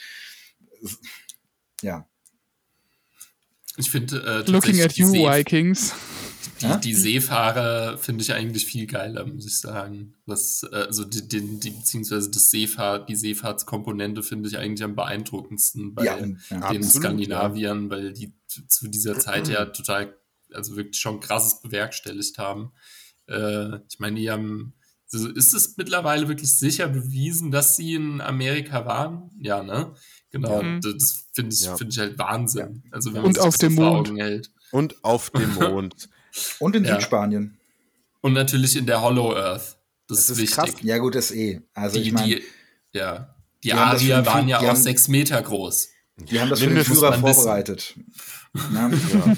[1.81, 2.07] Ja.
[3.77, 5.93] Ich finde äh, Looking at you, Vikings.
[6.61, 10.15] Die, die Seefahrer finde ich eigentlich viel geiler, muss ich sagen.
[10.25, 14.95] Was, äh, also die, die, die, beziehungsweise das Seefahrt, die Seefahrtskomponente finde ich eigentlich am
[14.95, 17.89] beeindruckendsten bei ja, den absolut, Skandinaviern, ja.
[17.89, 20.15] weil die zu dieser Zeit ja total
[20.53, 22.71] also wirklich schon krasses bewerkstelligt haben.
[23.27, 24.73] Äh, ich meine, die haben,
[25.11, 29.31] also ist es mittlerweile wirklich sicher bewiesen, dass sie in Amerika waren?
[29.39, 29.93] Ja, ne?
[30.31, 30.79] Genau, ja.
[30.79, 31.75] das finde ich, ja.
[31.77, 32.83] find ich halt Wahnsinn.
[32.91, 34.11] Also, wenn Und auf dem Mond.
[34.71, 36.09] Und auf dem Mond.
[36.59, 37.57] Und in Südspanien.
[38.21, 39.77] Und natürlich in der Hollow Earth.
[40.07, 40.55] Das, das ist, wichtig.
[40.55, 40.73] Krass.
[40.81, 41.61] Ja, gut, das eh.
[41.73, 42.43] Also die, ich mein, die,
[42.91, 43.35] ja.
[43.63, 45.89] Die, die Arier waren ja auch sechs Meter groß.
[46.17, 47.95] Die haben das für den Führer vorbereitet.
[48.71, 49.35] Na, ja.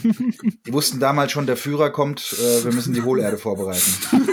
[0.66, 3.82] Die wussten damals schon, der Führer kommt, äh, wir müssen die Hohlerde vorbereiten.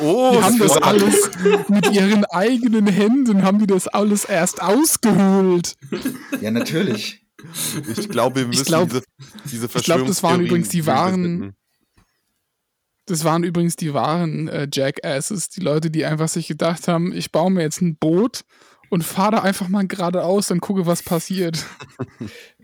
[0.00, 1.30] Oh, die haben das alles
[1.68, 5.76] mit ihren eigenen Händen, haben die das alles erst ausgehöhlt.
[6.40, 7.20] Ja, natürlich.
[7.96, 9.02] Ich glaube, wir müssen ich glaub, diese,
[9.44, 11.54] diese Ich glaube, das waren übrigens die wahren,
[13.06, 17.32] das waren übrigens die wahren äh, Jackasses, die Leute, die einfach sich gedacht haben, ich
[17.32, 18.42] baue mir jetzt ein Boot
[18.90, 21.64] und fahre da einfach mal geradeaus und gucke, was passiert.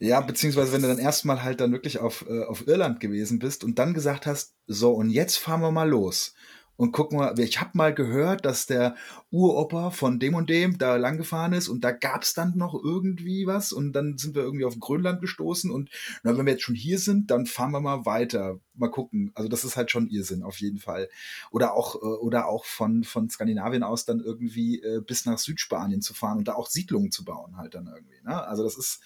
[0.00, 3.64] Ja, beziehungsweise wenn du dann erstmal halt dann wirklich auf, äh, auf Irland gewesen bist
[3.64, 6.34] und dann gesagt hast, so und jetzt fahren wir mal los
[6.76, 8.96] und guck mal, ich habe mal gehört, dass der
[9.30, 12.74] Uropa von dem und dem da lang gefahren ist und da gab es dann noch
[12.74, 15.90] irgendwie was und dann sind wir irgendwie auf Grönland gestoßen und
[16.22, 19.30] na, wenn wir jetzt schon hier sind, dann fahren wir mal weiter, mal gucken.
[19.34, 21.08] Also das ist halt schon Irrsinn auf jeden Fall.
[21.50, 26.02] Oder auch äh, oder auch von von Skandinavien aus dann irgendwie äh, bis nach Südspanien
[26.02, 28.20] zu fahren und da auch Siedlungen zu bauen halt dann irgendwie.
[28.24, 28.42] Ne?
[28.46, 29.00] Also das ist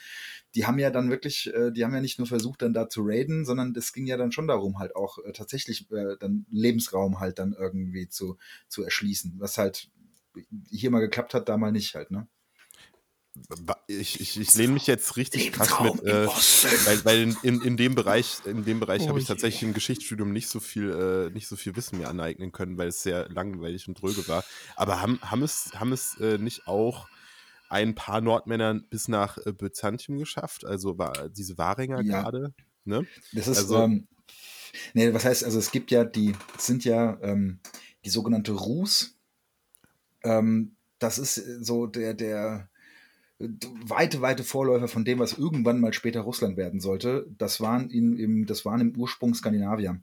[0.55, 3.03] die haben ja dann wirklich, äh, die haben ja nicht nur versucht, dann da zu
[3.05, 7.21] raiden, sondern es ging ja dann schon darum, halt auch äh, tatsächlich äh, dann Lebensraum
[7.21, 9.91] halt dann irgendwie zu, zu erschließen, was halt
[10.71, 12.29] hier mal geklappt hat, da mal nicht halt, ne?
[13.87, 17.77] Ich, ich, ich lehne mich jetzt richtig krass mit, äh, weil, weil in, in, in,
[17.77, 21.33] dem Bereich, in dem Bereich oh, habe ich tatsächlich im Geschichtsstudium nicht so viel, äh,
[21.33, 24.45] nicht so viel Wissen mir aneignen können, weil es sehr langweilig und dröge war.
[24.75, 27.07] Aber haben, haben es, haben es äh, nicht auch
[27.69, 32.23] ein paar Nordmännern bis nach äh, Byzantium geschafft, also war diese Waringer ja.
[32.23, 32.55] gerade.
[32.85, 33.07] Ne?
[33.33, 34.09] Das ist, also, ähm,
[34.95, 37.61] nee, was heißt, also es gibt ja die, sind ja ähm,
[38.05, 39.17] die sogenannte Rus.
[40.23, 42.71] Ähm, das ist äh, so der, der
[43.39, 43.49] äh,
[43.85, 47.27] weite, weite Vorläufer von dem, was irgendwann mal später Russland werden sollte.
[47.37, 50.01] Das waren, in, im, das waren im Ursprung Skandinavier.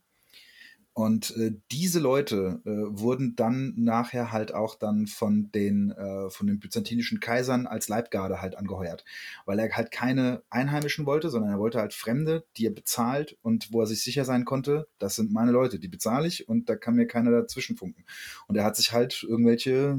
[0.96, 6.48] Und äh, diese Leute äh, wurden dann nachher halt auch dann von den, äh, von
[6.48, 9.04] den byzantinischen Kaisern als Leibgarde halt angeheuert,
[9.46, 13.74] weil er halt keine Einheimischen wollte, sondern er wollte halt Fremde, die er bezahlt und
[13.74, 16.78] wo er sich sicher sein konnte, das sind meine Leute, die bezahle ich und da
[16.78, 18.06] kann mir keiner dazwischen funken.
[18.48, 19.98] Und er hat sich halt irgendwelche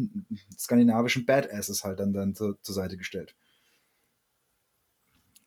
[0.58, 3.34] skandinavischen Badasses halt dann, dann zur, zur Seite gestellt.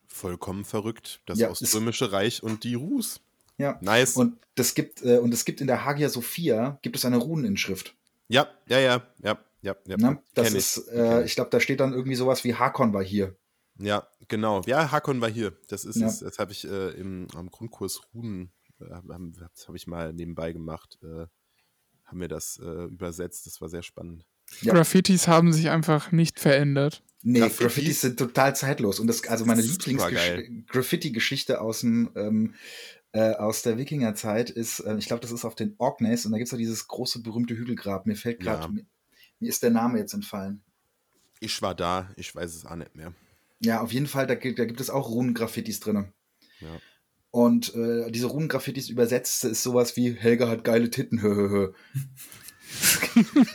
[0.06, 1.22] Vollkommen verrückt.
[1.26, 3.20] Das ja, Oströmische Reich und die Rus.
[3.60, 3.78] Ja.
[3.82, 4.16] Nice.
[4.16, 7.96] Und das gibt, äh, und es gibt in der Hagia Sophia gibt es eine Runeninschrift.
[8.30, 9.96] Ja, ja, ja, ja, ja, ja.
[10.00, 13.04] Na, das ist, ich, äh, ich glaube, da steht dann irgendwie sowas wie Hakon war
[13.04, 13.36] hier.
[13.78, 14.62] Ja, genau.
[14.66, 15.58] Ja, Hakon war hier.
[15.68, 16.08] Das ist ja.
[16.08, 16.20] es.
[16.20, 18.86] Das habe ich äh, im am Grundkurs Runen, äh,
[19.54, 21.28] das habe ich mal nebenbei gemacht, äh,
[22.06, 23.46] haben wir das äh, übersetzt.
[23.46, 24.26] Das war sehr spannend.
[24.62, 24.74] Ja.
[24.74, 27.04] Graffitis haben sich einfach nicht verändert.
[27.22, 27.60] Nee, Graffitis?
[27.60, 29.00] Graffitis sind total zeitlos.
[29.00, 29.62] Und das, also meine.
[29.62, 32.56] Lieblings-Graffiti-Geschichte aus dem, ähm,
[33.12, 36.38] äh, aus der Wikingerzeit ist, äh, ich glaube, das ist auf den Orkneys und da
[36.38, 38.06] gibt es auch dieses große berühmte Hügelgrab.
[38.06, 38.68] Mir fällt gerade, Ja.
[38.68, 38.86] mir,
[39.40, 40.62] mir ist der Name jetzt entfallen.
[41.40, 43.14] Ich war da, ich weiß es auch nicht mehr.
[43.62, 46.12] Ja, auf jeden Fall, da, gibt- da gibt es auch Runengraffitis drin.
[46.60, 46.68] Ja.
[47.32, 51.74] Und äh, diese Runengraffitis übersetzt ist sowas wie Helga hat geile Titten, hö, hö, hö.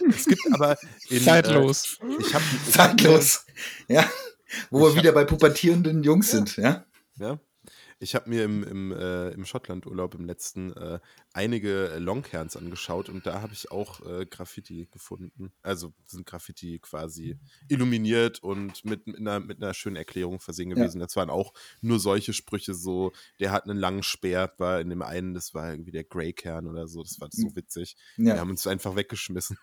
[0.08, 0.76] Es gibt aber
[1.08, 1.98] in, Zeitlos.
[2.02, 3.46] Äh, ich habe Zeitlos.
[3.88, 4.08] Ja.
[4.70, 6.84] Wo Ich wir hab- wieder bei pubertierenden Jungs sind, ja.
[7.18, 7.38] Ja.
[8.00, 11.00] Ich habe mir im, im, äh, im Schottlandurlaub im letzten äh,
[11.32, 15.52] einige äh, Longcairns angeschaut und da habe ich auch äh, Graffiti gefunden.
[15.62, 20.74] Also sind Graffiti quasi illuminiert und mit, mit, einer, mit einer schönen Erklärung versehen Ja.
[20.76, 21.00] gewesen.
[21.00, 25.02] Das waren auch nur solche Sprüche, so, der hat einen langen Speer, war in dem
[25.02, 27.96] einen, das war irgendwie der Greykern oder so, das war so witzig.
[28.22, 28.36] Wir Hm.
[28.36, 29.58] Ja, haben uns einfach weggeschmissen.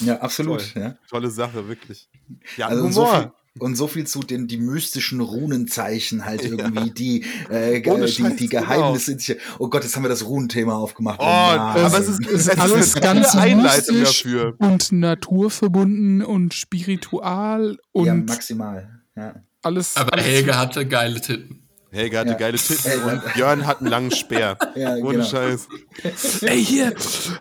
[0.00, 0.72] Ja absolut.
[0.72, 0.82] Toll.
[0.82, 0.94] Ja.
[1.08, 2.08] Tolle Sache, wirklich.
[2.56, 3.20] Ja, Also und so, Humor.
[3.20, 3.30] viel,
[3.62, 6.50] und so viel zu den die mystischen Runenzeichen halt Ja.
[6.50, 8.62] irgendwie, die, äh, die, Scheiß, die genau.
[8.62, 9.12] Geheimnisse.
[9.12, 11.18] in sich- Oh Gott, jetzt haben wir das Runenthema aufgemacht.
[11.20, 14.54] Oh, ja, das aber es ist, es ist alles eine ganz Einleitung dafür.
[14.58, 19.00] Und naturverbunden und spiritual und ja, maximal.
[19.16, 19.34] Ja.
[19.62, 19.96] alles.
[19.96, 21.67] Aber Helge hatte geile Titten.
[21.90, 22.36] Helga hatte Ja.
[22.36, 24.56] geile Titten und Björn hat einen langen Speer.
[24.74, 25.24] Ja, Ohne genau.
[25.24, 25.68] Scheiß.
[26.42, 26.92] Ey, hier,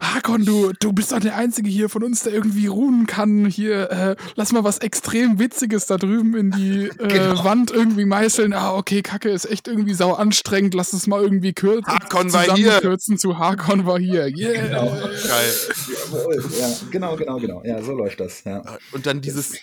[0.01, 3.45] Hakon, du, du bist doch der Einzige hier von uns, der irgendwie ruhen kann.
[3.45, 7.43] Hier, äh, lass mal was extrem Witziges da drüben in die äh, Genau.
[7.43, 8.53] Wand irgendwie meißeln.
[8.53, 10.73] Ah, okay, Kacke ist echt irgendwie sau anstrengend.
[10.73, 11.85] Lass es mal irgendwie kürzen.
[11.85, 12.79] Hakon war hier.
[12.79, 14.27] Kürzen zu Hakon war hier.
[14.27, 14.61] Yeah.
[14.67, 14.87] Genau.
[14.89, 15.53] Geil.
[16.11, 17.61] Jawohl, ja, genau, genau, genau.
[17.65, 18.43] Ja, so läuft das.
[18.45, 18.63] Ja.
[18.93, 19.57] Und dann dieses,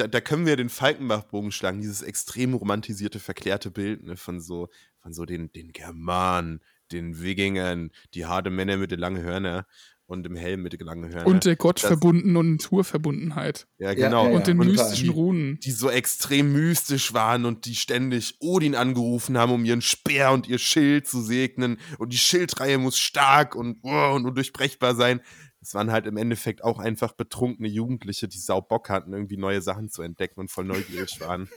[0.00, 4.68] da, da können wir den Falkenbach-Bogen schlagen, dieses extrem romantisierte, verklärte Bild ne, von so,
[5.00, 6.60] von so den, den Germanen,
[6.92, 9.66] den Wikingern, die harte Männer mit den langen Hörner
[10.06, 11.26] und dem Helm mit den langen Hörner.
[11.26, 13.68] Und der Gott Das- verbunden und Naturverbundenheit.
[13.78, 14.26] ja, Ja, genau.
[14.28, 14.72] ja, und den total.
[14.72, 15.60] mystischen Runen.
[15.60, 20.48] die so extrem mystisch waren und die ständig Odin angerufen haben, um ihren Speer und
[20.48, 21.78] ihr Schild zu segnen.
[21.98, 25.20] Und die Schildreihe muss stark und, oh, und undurchbrechbar sein.
[25.60, 29.60] Das waren halt im Endeffekt auch einfach betrunkene Jugendliche, die sau Bock hatten, irgendwie neue
[29.60, 31.48] Sachen zu entdecken und voll neugierig waren.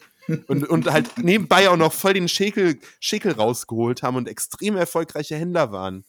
[0.48, 5.36] Und, und halt nebenbei auch noch voll den Schäkel, Schäkel rausgeholt haben und extrem erfolgreiche
[5.36, 6.06] Händler waren.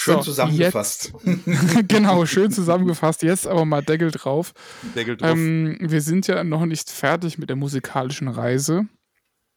[0.00, 1.12] Schön So, zusammengefasst.
[1.88, 3.22] genau, schön zusammengefasst.
[3.22, 4.54] Jetzt aber mal Deckel drauf.
[4.96, 5.32] Deckel drauf.
[5.32, 8.88] Ähm, wir sind ja noch nicht fertig mit der musikalischen Reise.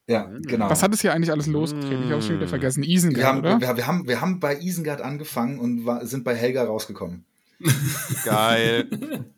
[0.08, 0.70] Ja, genau.
[0.70, 2.04] Was hat es hier eigentlich alles losgetreten?
[2.06, 2.50] Ich habe schon wieder Mm.
[2.50, 2.84] vergessen.
[2.84, 3.62] wir, Isengard, haben, oder?
[3.62, 7.26] wir, wir, haben, wir haben bei Isengard angefangen und war, sind bei Helga rausgekommen.
[8.26, 8.90] Geil.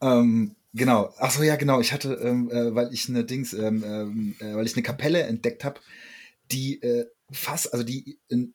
[0.00, 1.12] Ähm, genau.
[1.18, 1.80] Ach so, ja, genau.
[1.80, 5.22] Ich hatte, ähm, äh, weil ich eine Dings, ähm, ähm, äh, weil ich eine Kapelle
[5.22, 5.80] entdeckt habe,
[6.50, 8.54] die äh, fast, also die, in,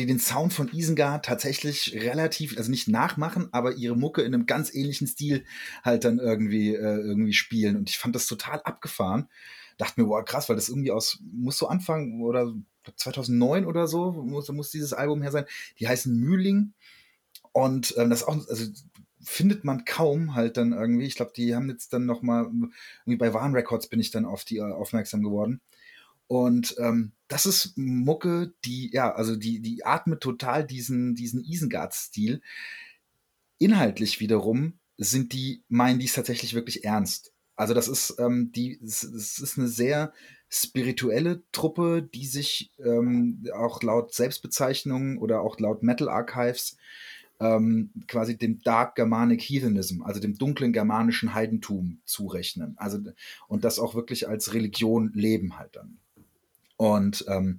[0.00, 4.46] die den Sound von Isengard tatsächlich relativ, also nicht nachmachen, aber ihre Mucke in einem
[4.46, 5.44] ganz ähnlichen Stil
[5.84, 7.76] halt dann irgendwie, äh, irgendwie spielen.
[7.76, 9.28] Und ich fand das total abgefahren.
[9.78, 12.54] Dachte mir, wow, krass, weil das irgendwie aus, muss so anfangen oder
[12.96, 15.44] 2009 oder so, muss, muss dieses Album her sein.
[15.78, 16.72] Die heißen Mühling.
[17.52, 18.66] Und ähm, das auch, also
[19.22, 21.06] findet man kaum halt dann irgendwie.
[21.06, 24.24] Ich glaube, die haben jetzt dann noch mal irgendwie bei Warn Records bin ich dann
[24.24, 25.60] auf die äh, aufmerksam geworden.
[26.26, 32.42] Und ähm, das ist Mucke, die ja, also die die atmet total diesen diesen Isengard-Stil.
[33.58, 37.32] Inhaltlich wiederum sind die meinen die es tatsächlich wirklich ernst.
[37.54, 40.12] Also das ist ähm, die es, ist eine sehr
[40.48, 46.76] spirituelle Truppe, die sich ähm, auch laut Selbstbezeichnung oder auch laut Metal Archives
[47.38, 52.74] ähm, quasi dem Dark Germanic Heathenism, also dem dunklen germanischen Heidentum zurechnen.
[52.76, 52.98] Also
[53.46, 55.98] und das auch wirklich als Religion leben halt dann.
[56.80, 57.58] Und ähm,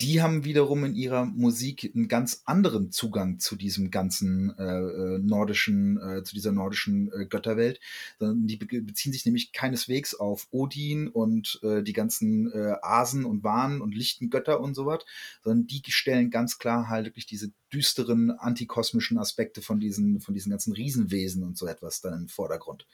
[0.00, 5.18] die haben wiederum in ihrer Musik einen ganz anderen Zugang zu diesem ganzen äh, äh,
[5.18, 7.78] nordischen, äh, zu dieser nordischen äh, Götterwelt.
[8.20, 13.44] Die be beziehen sich nämlich keineswegs auf Odin und äh, die ganzen äh, Asen und
[13.44, 15.04] Wahnen und lichten Götter und sowas,
[15.44, 20.48] sondern die stellen ganz klar halt wirklich diese düsteren antikosmischen Aspekte von diesen, von diesen
[20.48, 22.86] ganzen Riesenwesen und so etwas dann im Vordergrund.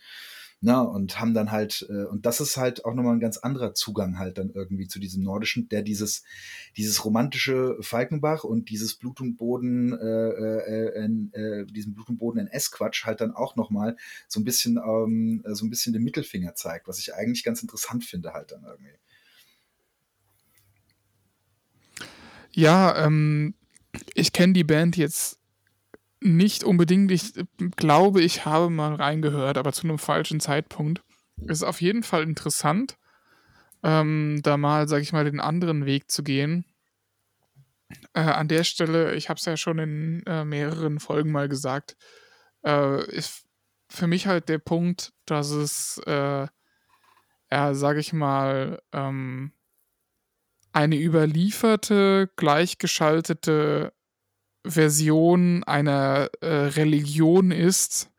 [0.67, 3.75] Na, und haben dann halt, äh, und das ist halt auch nochmal ein ganz anderer
[3.75, 6.23] Zugang halt dann irgendwie zu diesem Nordischen, der dieses,
[6.79, 12.17] dieses romantische Falkenbach und dieses Blut und Boden, äh, äh, in, äh, diesen Blut und
[12.17, 16.03] Boden in S-Quatsch halt dann auch nochmal so ein bisschen, ähm, so ein bisschen den
[16.03, 18.99] Mittelfinger zeigt, was ich eigentlich ganz interessant finde halt dann irgendwie.
[22.53, 23.53] Ja, ähm,
[24.15, 25.39] ich kenne die Band jetzt
[26.21, 27.11] nicht unbedingt.
[27.11, 27.35] Ich
[27.77, 31.03] glaube, ich habe mal reingehört, aber zu einem falschen Zeitpunkt.
[31.47, 32.97] Ist auf jeden Fall interessant,
[33.83, 36.65] ähm, da mal, sag ich mal, den anderen Weg zu gehen.
[38.15, 41.97] äh, an der Stelle, ich habe es ja schon in äh, mehreren Folgen mal gesagt,
[42.65, 43.45] äh, ist
[43.89, 46.47] für mich halt der Punkt, dass es, äh,
[47.51, 49.53] ja, sage ich mal, ähm,
[50.73, 53.93] eine überlieferte, gleichgeschaltete
[54.65, 58.11] Version einer äh, Religion ist,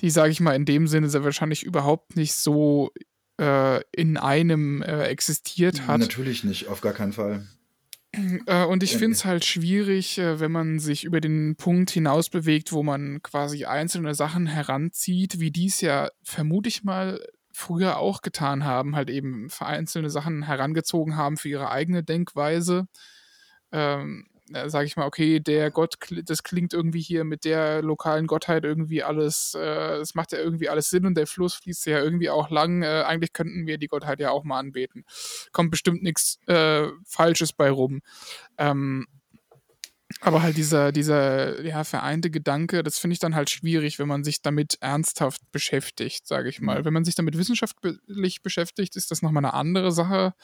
[0.00, 2.90] die, sage ich mal, in dem Sinne sehr wahrscheinlich überhaupt nicht so
[3.38, 6.00] äh, in einem äh, existiert hat.
[6.00, 7.46] Natürlich nicht, auf gar keinen Fall.
[8.46, 12.28] Äh, und ich finde es halt schwierig, äh, wenn man sich über den Punkt hinaus
[12.28, 17.20] bewegt, wo man quasi einzelne Sachen heranzieht, wie dies ja vermute ich mal
[17.52, 22.88] früher auch getan haben, halt eben vereinzelte Sachen herangezogen haben für ihre eigene Denkweise.
[23.70, 24.26] Ähm,
[24.66, 29.02] sage ich mal, okay, der Gott, das klingt irgendwie hier mit der lokalen Gottheit irgendwie
[29.02, 32.50] alles, äh, das macht ja irgendwie alles Sinn und der Fluss fließt ja irgendwie auch
[32.50, 32.82] lang.
[32.82, 35.04] Äh, eigentlich könnten wir die Gottheit ja auch mal anbeten.
[35.52, 38.00] Kommt bestimmt nichts äh, Falsches bei rum.
[38.58, 39.06] Ähm,
[40.20, 44.24] aber halt dieser, dieser ja, vereinte Gedanke, das finde ich dann halt schwierig, wenn man
[44.24, 46.80] sich damit ernsthaft beschäftigt, sage ich mal.
[46.80, 46.84] Mhm.
[46.86, 50.34] Wenn man sich damit wissenschaftlich beschäftigt, ist das nochmal eine andere Sache.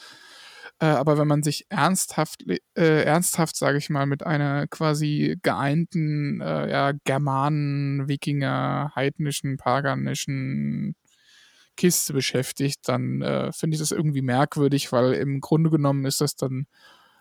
[0.79, 6.39] Äh, aber wenn man sich ernsthaft, äh, ernsthaft, sage ich mal, mit einer quasi geeinten
[6.41, 10.95] äh, ja, Germanen, Wikinger, heidnischen, paganischen
[11.75, 16.35] Kiste beschäftigt, dann äh, finde ich das irgendwie merkwürdig, weil im Grunde genommen ist das
[16.35, 16.67] dann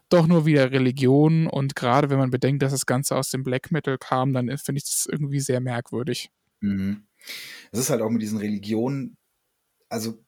[0.08, 3.72] doch nur wieder Religion und gerade wenn man bedenkt, dass das Ganze aus dem Black
[3.72, 6.30] Metal kam, dann finde ich das irgendwie sehr merkwürdig.
[6.60, 7.06] Mhm.
[7.72, 9.16] Es ist halt auch mit diesen Religionen,
[9.88, 10.24] also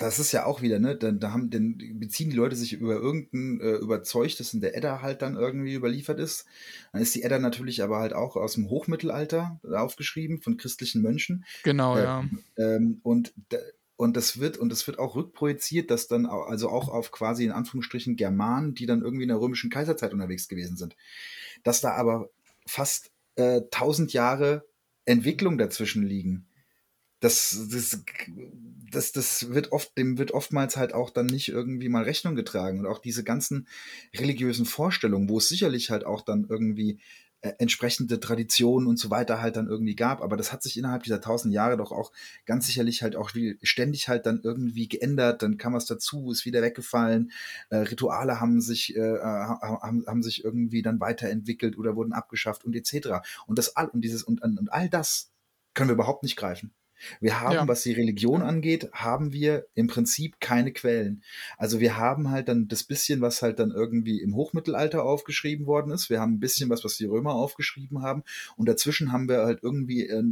[0.00, 0.96] das ist ja auch wieder, ne?
[0.96, 5.02] Da, da haben, dann beziehen die Leute sich über irgendein äh, Überzeugtes in der Edda
[5.02, 6.46] halt dann irgendwie überliefert ist.
[6.92, 11.44] Dann ist die Edda natürlich aber halt auch aus dem Hochmittelalter aufgeschrieben von christlichen Mönchen.
[11.64, 12.24] Genau, äh, ja.
[12.56, 13.34] Ähm, und
[13.96, 17.52] und das wird, und das wird auch rückprojiziert, dass dann, also auch auf quasi in
[17.52, 20.96] Anführungsstrichen Germanen, die dann irgendwie in der römischen Kaiserzeit unterwegs gewesen sind.
[21.62, 22.30] Dass da aber
[22.64, 24.64] fast äh, tausend Jahre
[25.04, 26.46] Entwicklung dazwischen liegen.
[27.20, 28.02] Das, das,
[28.90, 32.80] das, das wird oft, dem wird oftmals halt auch dann nicht irgendwie mal Rechnung getragen.
[32.80, 33.68] Und auch diese ganzen
[34.16, 37.00] religiösen Vorstellungen, wo es sicherlich halt auch dann irgendwie
[37.42, 40.20] äh, entsprechende Traditionen und so weiter halt dann irgendwie gab.
[40.20, 42.12] Aber das hat sich innerhalb dieser tausend Jahre doch auch
[42.44, 43.30] ganz sicherlich halt auch
[43.62, 45.42] ständig halt dann irgendwie geändert.
[45.42, 47.32] Dann kam was dazu, ist wieder weggefallen.
[47.70, 52.76] Äh, Rituale haben sich, äh, haben, haben sich irgendwie dann weiterentwickelt oder wurden abgeschafft und
[52.76, 53.26] etc.
[53.46, 55.30] Und das all und dieses und, und all das
[55.72, 56.74] können wir überhaupt nicht greifen.
[57.20, 57.68] Wir haben, ja.
[57.68, 61.22] was die Religion angeht, haben wir im Prinzip keine Quellen.
[61.56, 65.92] Also wir haben halt dann das bisschen, was halt dann irgendwie im Hochmittelalter aufgeschrieben worden
[65.92, 66.10] ist.
[66.10, 68.22] Wir haben ein bisschen was, was die Römer aufgeschrieben haben.
[68.56, 70.22] Und dazwischen haben wir halt irgendwie äh,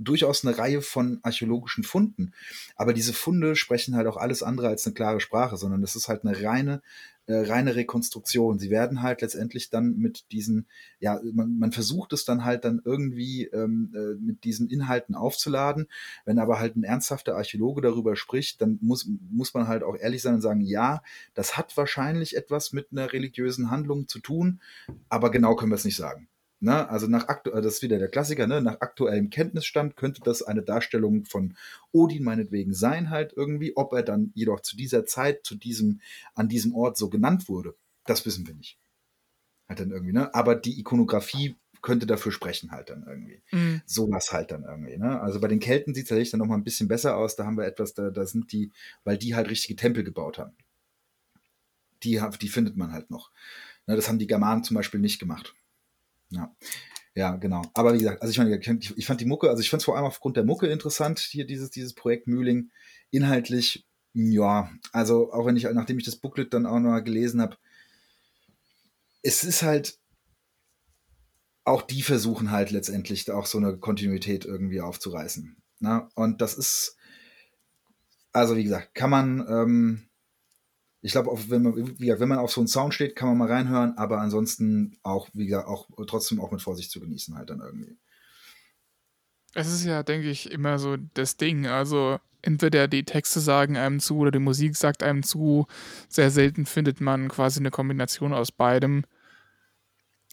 [0.00, 2.32] durchaus eine Reihe von archäologischen Funden.
[2.74, 6.08] Aber diese Funde sprechen halt auch alles andere als eine klare Sprache, sondern das ist
[6.08, 6.82] halt eine reine
[7.26, 8.58] äh, reine Rekonstruktion.
[8.58, 10.66] Sie werden halt letztendlich dann mit diesen,
[10.98, 15.86] ja, man, man versucht es dann halt dann irgendwie ähm, äh, mit diesen Inhalten aufzuladen.
[16.24, 20.22] Wenn aber halt ein ernsthafter Archäologe darüber spricht, dann muss, muss man halt auch ehrlich
[20.22, 21.02] sein und sagen, ja,
[21.34, 24.60] das hat wahrscheinlich etwas mit einer religiösen Handlung zu tun,
[25.08, 26.29] aber genau können wir es nicht sagen.
[26.62, 26.88] Ne?
[26.90, 28.60] Also nach aktu das ist wieder der Klassiker, ne?
[28.60, 31.56] nach aktuellem Kenntnisstand könnte das eine Darstellung von
[31.90, 33.76] Odin meinetwegen sein, halt irgendwie.
[33.76, 36.00] Ob er dann jedoch zu dieser Zeit, zu diesem,
[36.34, 38.78] an diesem Ort so genannt wurde, das wissen wir nicht.
[39.68, 40.34] Halt dann irgendwie, ne?
[40.34, 43.42] Aber die Ikonografie könnte dafür sprechen, halt dann irgendwie.
[43.52, 43.80] Mhm.
[43.86, 45.18] Sowas halt dann irgendwie, ne?
[45.20, 47.36] Also bei den Kelten sieht es tatsächlich dann nochmal ein bisschen besser aus.
[47.36, 48.70] Da haben wir etwas, da, da sind die,
[49.04, 50.56] weil die halt richtige Tempel gebaut haben.
[52.02, 53.30] Die, die findet man halt noch.
[53.86, 55.54] Ne, das haben die Germanen zum Beispiel nicht gemacht.
[56.30, 56.54] Ja.
[57.14, 57.62] Ja, genau.
[57.74, 59.96] Aber wie gesagt, also ich, meine, ich fand die Mucke, also ich fand es vor
[59.96, 62.70] allem aufgrund der Mucke interessant, hier dieses, dieses Projekt Mühling.
[63.10, 67.56] Inhaltlich, ja, also auch wenn ich, nachdem ich das Booklet dann auch noch gelesen habe,
[69.22, 69.98] es ist halt,
[71.64, 75.56] auch die versuchen halt letztendlich auch so eine Kontinuität irgendwie aufzureißen.
[75.80, 76.08] Ne?
[76.14, 76.96] Und das ist,
[78.32, 80.09] also wie gesagt, kann man, ähm,
[81.02, 83.48] ich glaube, wenn man, gesagt, wenn man auf so einen Sound steht, kann man mal
[83.48, 87.60] reinhören, aber ansonsten auch, wie gesagt, auch trotzdem auch mit Vorsicht zu genießen, halt dann
[87.60, 87.96] irgendwie.
[89.54, 91.66] Es ist ja, denke ich, immer so das Ding.
[91.66, 95.66] Also entweder die Texte sagen einem zu oder die Musik sagt einem zu.
[96.08, 99.04] Sehr selten findet man quasi eine Kombination aus beidem.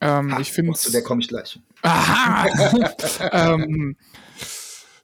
[0.02, 0.74] Ähm, ha, ich finde.
[0.74, 1.60] Zu der komme ich gleich.
[1.82, 2.46] Aha!
[3.32, 3.96] ähm,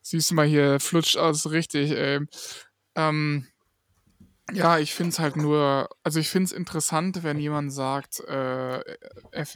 [0.01, 2.19] siehst du mal hier, flutscht aus richtig, ey.
[2.95, 3.47] Ähm,
[4.51, 8.79] Ja, ich finde es halt nur, also ich finde es interessant, wenn jemand sagt, äh,
[9.31, 9.47] er,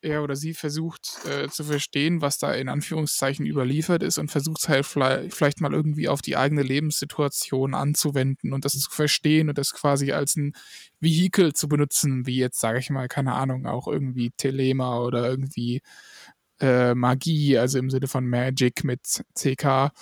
[0.00, 4.62] er, oder sie versucht äh, zu verstehen, was da in Anführungszeichen überliefert ist und versucht
[4.62, 9.58] es halt vielleicht mal irgendwie auf die eigene Lebenssituation anzuwenden und das zu verstehen und
[9.58, 10.54] das quasi als ein
[10.98, 15.82] Vehikel zu benutzen, wie jetzt, sage ich mal, keine Ahnung, auch irgendwie Telema oder irgendwie
[16.60, 19.00] äh, Magie, also im Sinne von Magic mit
[19.34, 19.92] CK.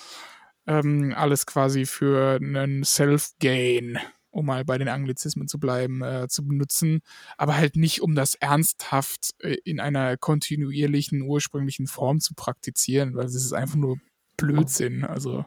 [0.66, 3.99] Ähm, alles quasi für einen Self-Gain
[4.31, 7.01] um mal bei den Anglizismen zu bleiben, äh, zu benutzen,
[7.37, 13.26] aber halt nicht, um das ernsthaft äh, in einer kontinuierlichen, ursprünglichen Form zu praktizieren, weil
[13.26, 13.99] es ist einfach nur
[14.37, 15.05] Blödsinn.
[15.05, 15.45] Also.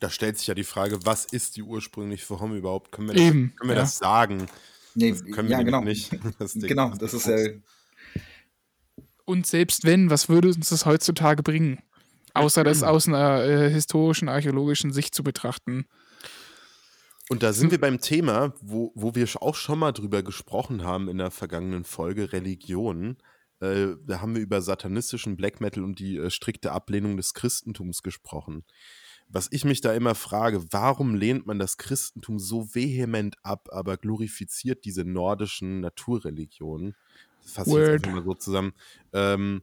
[0.00, 2.92] Da stellt sich ja die Frage, was ist die ursprüngliche Form überhaupt?
[2.92, 3.82] Können wir, das, Eben, können wir ja.
[3.82, 4.46] das sagen?
[4.94, 5.82] Nee, Das können ja, wir genau.
[5.82, 6.12] nicht.
[6.38, 6.68] Das Ding.
[6.68, 7.36] genau, das ist ja.
[9.24, 11.78] Und selbst wenn, was würde uns das heutzutage bringen?
[12.34, 15.86] Außer das aus einer äh, historischen, archäologischen Sicht zu betrachten.
[17.28, 21.08] Und da sind wir beim Thema, wo, wo wir auch schon mal drüber gesprochen haben
[21.08, 23.16] in der vergangenen Folge, Religion.
[23.60, 28.02] Äh, da haben wir über satanistischen Black Metal und die äh, strikte Ablehnung des Christentums
[28.02, 28.64] gesprochen.
[29.28, 33.96] Was ich mich da immer frage, warum lehnt man das Christentum so vehement ab, aber
[33.96, 36.96] glorifiziert diese nordischen Naturreligionen?
[37.42, 38.04] Das fasse ich jetzt Word.
[38.04, 38.72] einfach mal so zusammen.
[39.12, 39.62] Ähm,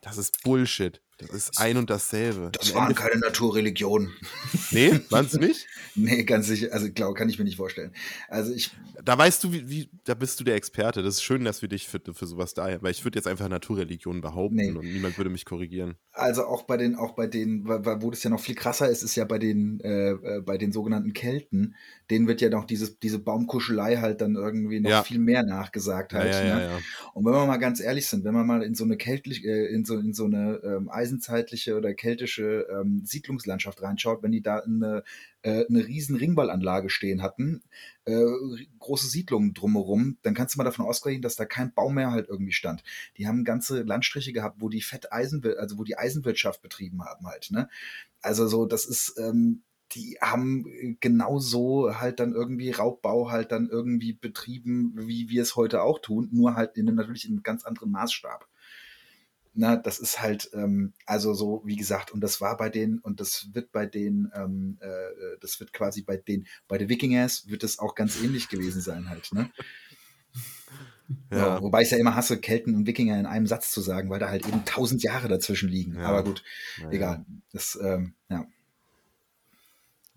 [0.00, 1.00] das ist Bullshit.
[1.18, 2.50] Das ist ein und dasselbe.
[2.50, 4.12] Das Im waren keine Naturreligionen.
[4.72, 5.68] Nee, waren es nicht?
[5.94, 6.68] Nee, ganz sicher.
[6.72, 7.92] Also, glaube kann ich mir nicht vorstellen.
[8.28, 8.70] Also, ich,
[9.04, 11.02] Da weißt du, wie, wie, da bist du der Experte.
[11.02, 13.26] Das ist schön, dass wir dich für, für sowas da haben, weil ich würde jetzt
[13.26, 14.70] einfach Naturreligion behaupten Nee.
[14.72, 15.94] und niemand würde mich korrigieren.
[16.12, 19.16] also auch bei den, auch bei den, wo das ja noch viel krasser ist, ist
[19.16, 21.74] ja bei den, äh, äh, bei den sogenannten Kelten,
[22.10, 25.02] denen wird ja noch dieses, diese Baumkuschelei halt dann irgendwie noch Ja.
[25.02, 26.34] viel mehr nachgesagt halt.
[26.34, 26.48] ja, ne?
[26.48, 26.78] ja, ja.
[27.14, 29.66] Und wenn wir mal ganz ehrlich sind, wenn wir mal in so eine keltlich, äh,
[29.66, 34.58] in so, in so eine ähm, eisenzeitliche oder keltische ähm, Siedlungslandschaft reinschaut, wenn die da
[34.58, 35.02] eine,
[35.42, 37.62] äh, eine riesen Ringballanlage stehen hatten,
[38.04, 38.24] äh,
[38.78, 42.28] große Siedlungen drumherum, dann kannst du mal davon ausgehen, dass da kein Baum mehr halt
[42.28, 42.82] irgendwie stand.
[43.16, 47.50] Die haben ganze Landstriche gehabt, wo die Fetteisen, also wo die Eisenwirtschaft betrieben haben halt,
[47.50, 47.68] ne?
[48.20, 49.62] Also so, das ist, ähm,
[49.94, 55.82] die haben genauso halt dann irgendwie Raubbau halt dann irgendwie betrieben, wie wir es heute
[55.82, 58.48] auch tun, nur halt in einem natürlich in einem ganz anderen Maßstab.
[59.54, 63.20] Na, das ist halt, ähm, also so, wie gesagt, und das war bei denen, und
[63.20, 67.62] das wird bei den, ähm, äh, das wird quasi bei den, bei den Wikingers wird
[67.62, 69.50] es auch ganz ähnlich gewesen sein halt, ne?
[71.30, 71.36] Ja.
[71.36, 74.20] Ja, wobei ich ja immer hasse, Kelten und Wikinger in einem Satz zu sagen, weil
[74.20, 75.96] da halt eben tausend Jahre dazwischen liegen.
[75.96, 76.06] Ja.
[76.06, 76.42] Aber gut,
[76.78, 77.26] Ja, egal.
[77.52, 78.46] Das, ähm, ja.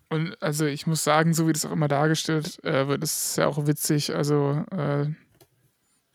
[0.09, 3.35] Und also ich muss sagen, so wie das auch immer dargestellt äh, wird, ist es
[3.35, 4.15] ja auch witzig.
[4.15, 5.07] Also äh,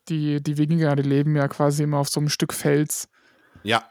[0.09, 3.09] die, die Wikinger, die leben ja quasi immer auf so einem Stück Fels
[3.62, 3.84] Ja,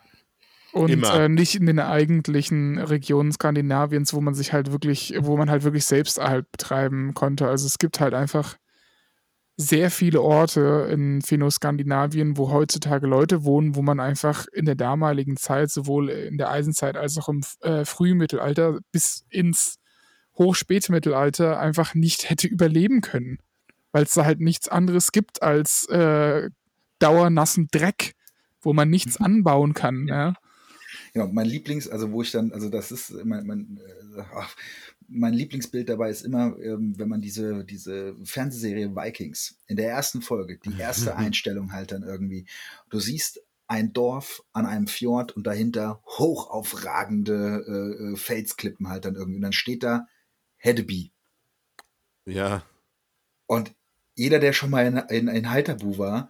[0.71, 5.49] und äh, nicht in den eigentlichen Regionen Skandinaviens, wo man sich halt wirklich, wo man
[5.49, 7.47] halt wirklich Selbsterhalt betreiben konnte.
[7.47, 8.55] Also es gibt halt einfach
[9.57, 15.37] sehr viele Orte in Finno-Skandinavien, wo heutzutage Leute wohnen, wo man einfach in der damaligen
[15.37, 19.79] Zeit, sowohl in der Eisenzeit als auch im äh, Frühmittelalter bis ins
[20.37, 23.39] Hochspätmittelalter einfach nicht hätte überleben können.
[23.91, 26.49] Weil es da halt nichts anderes gibt als äh,
[26.99, 28.15] dauernassen Dreck,
[28.61, 30.07] wo man nichts anbauen kann.
[30.07, 30.35] Ja.
[31.13, 33.79] Genau, mein Lieblings, also wo ich dann, also das ist mein, mein,
[34.15, 34.55] äh, ach,
[35.07, 40.21] mein Lieblingsbild dabei ist immer, ähm, wenn man diese, diese Fernsehserie Vikings in der ersten
[40.21, 42.45] Folge, die erste Einstellung halt dann irgendwie,
[42.89, 49.15] du siehst ein Dorf an einem Fjord und dahinter hochaufragende äh, äh, Felsklippen halt dann
[49.15, 49.37] irgendwie.
[49.37, 50.07] Und dann steht da
[50.57, 51.11] Hedeby.
[52.25, 52.63] ja.
[53.45, 53.73] Und
[54.19, 56.29] jeder, der schon mal in, in, in Halterbu war,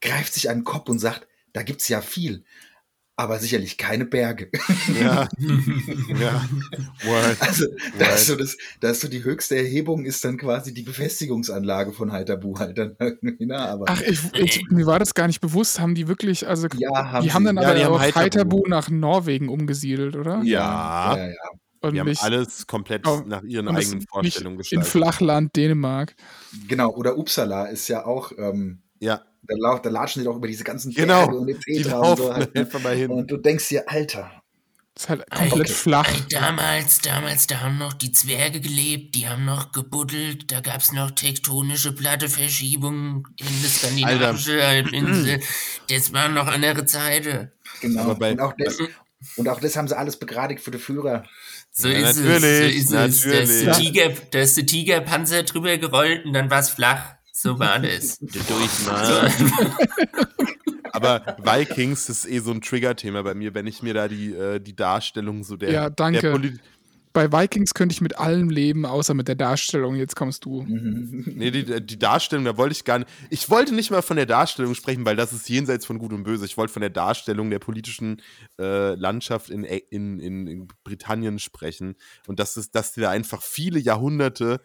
[0.00, 2.44] greift sich an den Kopf und sagt, da gibt's ja viel,
[3.14, 4.50] aber sicherlich keine Berge.
[5.00, 6.48] Ja, ja.
[7.04, 7.36] Word.
[7.40, 7.66] Also,
[7.98, 11.92] da ist, so das, da ist so die höchste Erhebung, ist dann quasi die Befestigungsanlage
[11.92, 13.58] von Halterbu halt dann irgendwie, ne?
[13.58, 15.80] Aber Ach, ich, ich, mir war das gar nicht bewusst.
[15.80, 17.54] Haben die wirklich, also ja, haben die haben sie.
[17.54, 18.20] dann Ja, aber haben auch Heiterbu.
[18.20, 20.42] Heiterbu nach Norwegen umgesiedelt, oder?
[20.42, 21.16] Ja.
[21.16, 21.50] ja, ja.
[21.80, 24.88] Und Die haben nicht, alles komplett Oh, nach ihren es eigenen Vorstellungen in gestaltet.
[24.88, 26.14] Flachland Dänemark.
[26.68, 30.48] Genau, oder Uppsala ist ja auch, ähm, Ja, da, lau- da latschen die doch über
[30.48, 32.60] diese ganzen Genau, Berge und die die Petra und so halt, ne?
[32.62, 33.10] einfach mal hin.
[33.10, 34.30] Und du denkst dir, Alter,
[34.94, 35.72] Das ist halt komplett okay.
[35.72, 36.20] flach.
[36.30, 41.10] Damals, damals, da haben noch die Zwerge gelebt, die haben noch gebuddelt, da gab's noch
[41.10, 45.40] tektonische Platteverschiebungen in der skandinavische Halbinsel.
[45.90, 47.50] Das waren noch andere Zeiten.
[47.80, 48.14] genau.
[48.14, 48.78] Bei- und, auch das,
[49.36, 51.24] und auch das haben sie alles begradigt für die Führer.
[51.78, 52.96] So Ja, ist natürlich, es, so ist es.
[52.96, 53.92] Da ist, der natürlich.
[53.92, 57.16] Tiger, da ist der Tigerpanzer drüber gerollt und dann war's flach.
[57.32, 58.18] So war das.
[60.92, 64.58] Aber Vikings ist eh so ein Trigger-Thema bei mir, wenn ich mir da die, äh,
[64.58, 66.22] die Darstellung so der, Ja, danke.
[66.22, 66.54] der Poli
[67.16, 69.94] bei Vikings könnte ich mit allem leben, außer mit der Darstellung.
[69.94, 70.66] Jetzt kommst du.
[71.36, 73.10] Nee, die, die Darstellung, da wollte ich gar nicht.
[73.30, 76.24] Ich wollte nicht mal von der Darstellung sprechen, weil das ist jenseits von Gut und
[76.24, 76.44] Böse.
[76.44, 78.20] Ich wollte von der Darstellung der politischen
[78.58, 81.96] äh, Landschaft in, in, in, in Britannien sprechen.
[82.26, 84.60] Und das ist, dass die da einfach viele Jahrhunderte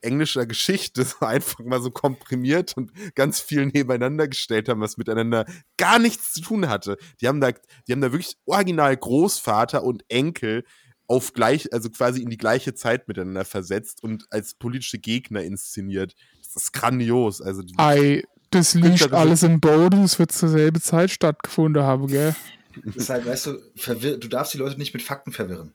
[0.00, 5.44] englischer Geschichte so einfach mal so komprimiert und ganz viel nebeneinander gestellt haben, was miteinander
[5.76, 6.98] gar nichts zu tun hatte.
[7.20, 10.64] Die haben da, die haben da wirklich original Großvater und Enkel
[11.06, 16.14] auf gleich, also quasi in die gleiche Zeit miteinander versetzt und als politische Gegner inszeniert.
[16.42, 17.40] Das ist grandios.
[17.42, 22.34] Also Ei, das liegt alles im Boden, es wird zur selben Zeit stattgefunden haben, gell?
[22.84, 25.74] Das ist halt, weißt du, verwirr du darfst die Leute nicht mit Fakten verwirren.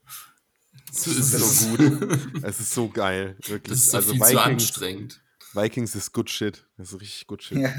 [0.91, 2.19] So das ist so gut.
[2.43, 3.77] Es ist so geil, wirklich.
[3.77, 5.21] Das ist also viel zu Vikings, anstrengend.
[5.53, 6.65] Vikings ist good shit.
[6.77, 7.57] Das ist richtig good shit.
[7.59, 7.71] Ja.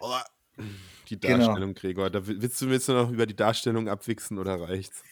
[0.00, 0.24] Aber
[1.08, 1.46] die Genau.
[1.46, 5.02] Darstellung, Gregor, da will- willst du, willst du noch über die Darstellung abwichsen oder reicht's?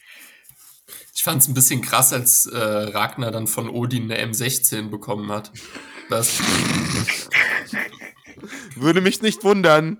[1.14, 5.30] Ich fand es ein bisschen krass, als äh, Ragnar dann von Odin eine M16 bekommen
[5.30, 5.52] hat.
[6.10, 6.38] Das,
[8.76, 9.98] Würde mich nicht wundern.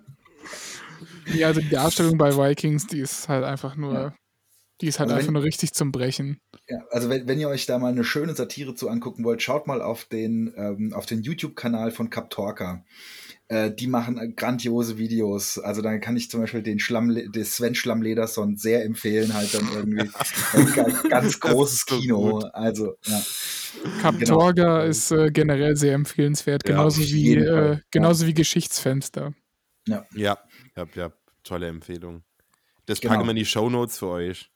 [1.27, 4.15] Ja, also die Darstellung bei Vikings, die ist halt einfach nur,
[4.81, 6.41] die ist halt Also wenn- einfach nur richtig zum Brechen.
[6.69, 9.67] Ja, also wenn, wenn ihr euch da mal eine schöne Satire zu angucken wollt, schaut
[9.67, 12.85] mal auf den, ähm, auf den YouTube-Kanal von Kaptorka.
[13.49, 15.59] Äh, die machen äh, grandiose Videos.
[15.59, 19.67] Also da kann ich zum Beispiel den Schlamm, den Sven Schlammlederson sehr empfehlen, halt dann
[19.73, 22.41] irgendwie ein ganz, ganz großes Kino.
[22.53, 23.23] Also, ja.
[24.03, 24.39] Cap Genau.
[24.41, 29.33] Torga ist äh, generell sehr empfehlenswert, Ja, genauso auf wie jeden äh, genauso wie Geschichtsfenster.
[29.87, 30.39] Ja, ja,
[30.95, 32.23] ja, tolle Empfehlung.
[32.85, 33.15] Das Genau.
[33.15, 34.51] packen wir in die Shownotes für euch.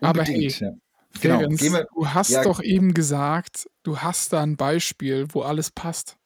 [0.00, 0.72] Aber Unbedingt, hey, ja.
[1.20, 1.40] Genau.
[1.40, 2.42] Wir, du hast ja.
[2.42, 6.16] doch eben gesagt, du hast da ein Beispiel, wo alles passt.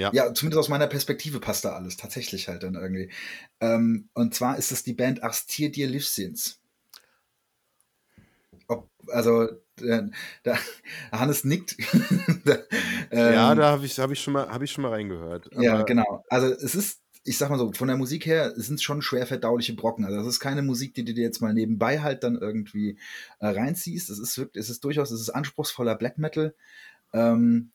[0.00, 0.10] Ja.
[0.14, 3.10] Ja, zumindest aus meiner Perspektive passt da alles tatsächlich halt dann irgendwie.
[3.60, 6.58] Ähm, und zwar ist es die Band Arstir dir Livsins.
[8.66, 9.48] Ob, also,
[9.82, 10.02] äh,
[10.42, 10.56] da,
[11.12, 11.76] Hannes nickt.
[12.44, 12.58] da,
[13.10, 15.50] ähm, ja, da habe ich, hab ich, schon mal- hab ich schon mal reingehört.
[15.58, 16.24] ja, Aber genau.
[16.30, 19.26] Also es ist, ich sag mal so, von der Musik her sind es schon schwer
[19.26, 20.04] verdauliche Brocken.
[20.04, 22.98] Also es ist keine Musik, die du dir jetzt mal nebenbei halt dann irgendwie
[23.40, 24.08] äh, reinziehst.
[24.08, 26.54] Es ist wirklich, es ist durchaus, es ist anspruchsvoller Black Metal.
[27.12, 27.72] Ähm,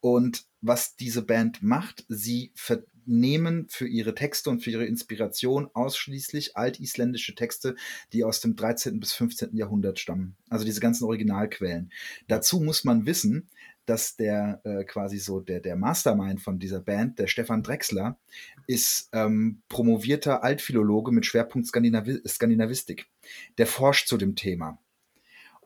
[0.00, 6.56] und was diese Band macht, sie vernehmen für ihre Texte und für ihre Inspiration ausschließlich
[6.56, 7.76] altisländische Texte,
[8.12, 9.00] die aus dem 13.
[9.00, 9.56] bis 15.
[9.56, 10.36] Jahrhundert stammen.
[10.48, 11.92] Also diese ganzen Originalquellen.
[12.28, 13.48] Dazu muss man wissen,
[13.86, 18.18] dass der äh, quasi so der, der Mastermind von dieser Band, der Stefan Drexler,
[18.66, 23.06] ist ähm, promovierter Altphilologe mit Schwerpunkt Skandinavi Skandinavistik.
[23.58, 24.78] Der forscht zu dem Thema.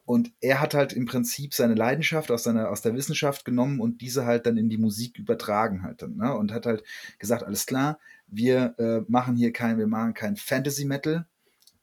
[0.04, 4.02] Und er hat halt im Prinzip seine Leidenschaft aus, seiner, aus der Wissenschaft genommen und
[4.02, 6.34] diese halt dann in die Musik übertragen halt dann, ne?
[6.34, 6.84] Und hat halt
[7.18, 11.26] gesagt, alles klar, wir äh, machen hier kein, wir machen kein Fantasy Metal,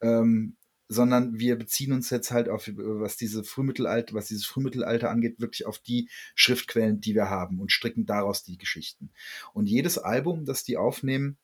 [0.01, 0.55] ähm,
[0.87, 5.65] sondern wir beziehen uns jetzt halt auf, was diese Frühmittelalter, was dieses Frühmittelalter angeht, wirklich
[5.65, 9.09] auf die Schriftquellen, die wir haben und stricken daraus die Geschichten.
[9.53, 11.37] Und jedes Album, das die aufnehmen,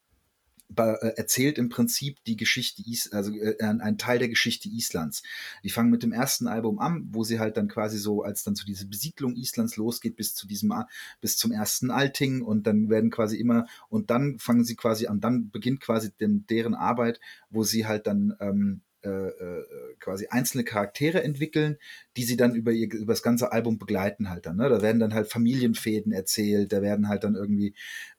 [0.75, 5.23] erzählt im Prinzip die Geschichte, Is also äh, ein ein Teil der Geschichte Islands.
[5.63, 8.55] Die fangen mit dem ersten Album an, wo sie halt dann quasi so, als dann
[8.55, 10.87] zu dieser Besiedlung Islands losgeht, bis zu diesem, A-
[11.21, 15.21] bis zum ersten Alting und dann werden quasi immer, und dann fangen sie quasi an,
[15.21, 19.63] dann beginnt quasi den, deren Arbeit, wo sie halt dann ähm, äh, äh,
[19.99, 21.77] quasi einzelne Charaktere entwickeln,
[22.17, 24.57] die sie dann über, ihr, über das ganze Album begleiten halt dann.
[24.57, 24.69] Ne?
[24.69, 27.73] Da werden dann halt Familienfäden erzählt, da werden halt dann irgendwie,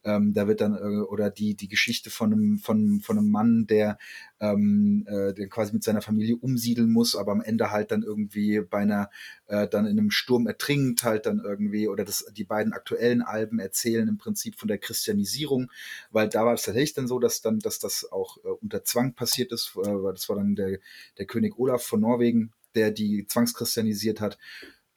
[0.04, 3.66] ähm, da wird dann, äh, oder die, die Geschichte von einem, von, von einem Mann,
[3.66, 3.98] der,
[4.40, 8.60] ähm, äh, der quasi mit seiner Familie umsiedeln muss, aber am Ende halt dann irgendwie
[8.60, 9.10] bei einer,
[9.46, 13.58] äh, dann in einem Sturm ertrinkt halt dann irgendwie, oder das, die beiden aktuellen Alben
[13.58, 15.70] erzählen im Prinzip von der Christianisierung,
[16.10, 19.14] weil da war es tatsächlich dann so, dass dann, dass das auch äh, unter Zwang
[19.14, 20.78] passiert ist, äh, weil das war dann der,
[21.18, 24.38] der König Olaf von Norwegen, der die zwangschristianisiert hat.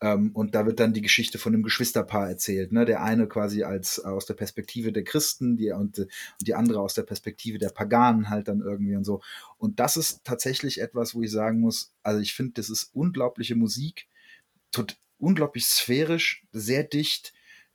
[0.01, 2.71] Ähm, und da wird dann die Geschichte von einem Geschwisterpaar erzählt.
[2.71, 2.85] Ne?
[2.85, 6.79] Der eine quasi als aus der Perspektive der Christen, die, und, äh, und die andere
[6.79, 9.21] aus der Perspektive der Paganen halt dann irgendwie und so.
[9.57, 13.55] Und das ist tatsächlich etwas, wo ich sagen muss, also ich finde, das ist unglaubliche
[13.55, 14.07] Musik,
[14.71, 17.33] tot, unglaublich sphärisch, sehr dicht.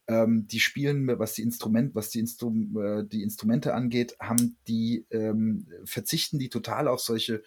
[0.09, 5.05] Ähm, die spielen, was die Instrument, was die, Instru äh, die Instrumente angeht, haben die
[5.11, 7.43] ähm, verzichten die total auf solche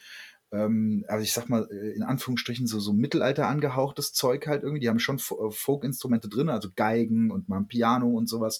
[0.51, 4.81] ähm, also ich sag mal, äh, in Anführungsstrichen so, so Mittelalter angehauchtes Zeug halt irgendwie.
[4.81, 8.59] Die haben schon äh, Folk-Instrumente drin, also Geigen und mal ein Piano und sowas.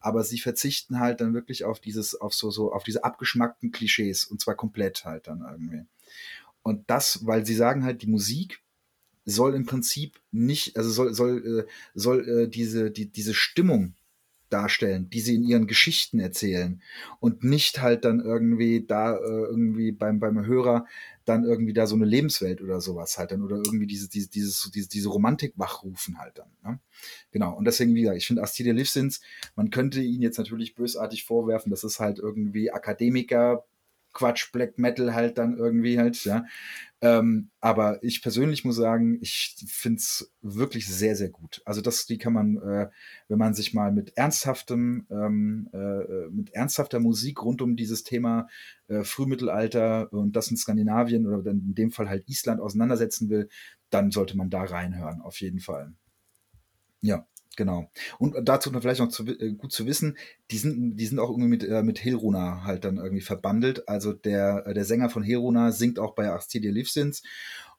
[0.00, 4.24] Aber sie verzichten halt dann wirklich auf dieses, auf so, so, auf diese abgeschmackten Klischees
[4.24, 5.84] und zwar komplett halt dann irgendwie.
[6.62, 8.60] Und das, weil sie sagen halt, die Musik
[9.24, 13.94] soll im Prinzip nicht, also soll, soll, äh, soll äh, diese, die, diese Stimmung
[14.50, 16.80] darstellen, die sie in ihren Geschichten erzählen
[17.18, 20.86] und nicht halt dann irgendwie da äh, irgendwie beim, beim Hörer
[21.24, 24.70] dann irgendwie da so eine Lebenswelt oder sowas halt dann oder irgendwie diese, diese, dieses,
[24.74, 26.50] diese, diese Romantik wachrufen halt dann.
[26.62, 26.80] Ne?
[27.30, 27.56] Genau.
[27.56, 29.20] Und deswegen, wie gesagt, ich finde Astidia Livsins,
[29.56, 33.64] man könnte ihn jetzt natürlich bösartig vorwerfen, das ist halt irgendwie Akademiker,
[34.12, 36.46] Quatsch, Black Metal halt dann irgendwie halt, ja.
[37.04, 41.60] Ähm, aber ich persönlich muss sagen, ich finde es wirklich sehr, sehr gut.
[41.66, 42.88] Also das, die kann man, äh,
[43.28, 48.48] wenn man sich mal mit ernsthaftem, ähm, äh, mit ernsthafter Musik rund um dieses Thema
[48.88, 53.50] äh, Frühmittelalter und das in Skandinavien oder in dem Fall halt Island auseinandersetzen will,
[53.90, 55.92] dann sollte man da reinhören, auf jeden Fall.
[57.02, 57.26] Ja.
[57.56, 57.90] Genau.
[58.18, 60.16] Und dazu vielleicht noch zu, äh, gut zu wissen,
[60.50, 63.88] die sind, die sind auch irgendwie mit, äh, mit Helruna halt dann irgendwie verbandelt.
[63.88, 67.22] Also der, äh, der Sänger von Helruna singt auch bei Astidia Livsins.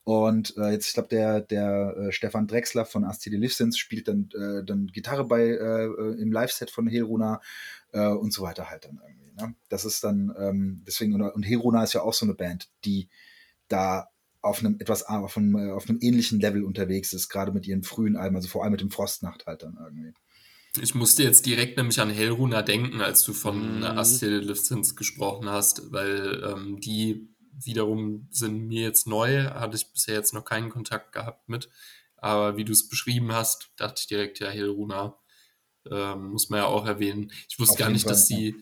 [0.03, 4.29] Und äh, jetzt, ich glaube, der, der äh, Stefan Drexler von Astidia Livsins spielt dann,
[4.35, 5.85] äh, dann Gitarre bei äh,
[6.21, 7.41] im Live-Set von Helruna
[7.91, 9.33] äh, und so weiter halt dann irgendwie.
[9.33, 9.55] Ne?
[9.67, 13.09] Das ist dann, ähm, deswegen, und Helruna ist ja auch so eine Band, die
[13.67, 14.09] da
[14.45, 17.83] auf einem etwas auf einem, äh, auf einem ähnlichen Level unterwegs ist, gerade mit ihren
[17.83, 20.13] frühen Alben, also vor allem mit dem Frostnacht halt dann irgendwie.
[20.81, 23.83] Ich musste jetzt direkt nämlich an Hellruna denken, als du von mhm.
[23.83, 30.15] Astrid Lifstins gesprochen hast, weil ähm, die wiederum sind mir jetzt neu, hatte ich bisher
[30.15, 31.69] jetzt noch keinen Kontakt gehabt mit.
[32.17, 35.17] Aber wie du es beschrieben hast, dachte ich direkt, ja, Hellruna
[35.89, 37.31] ähm, muss man ja auch erwähnen.
[37.47, 38.55] Ich wusste Auf gar nicht, Fall, dass die, ja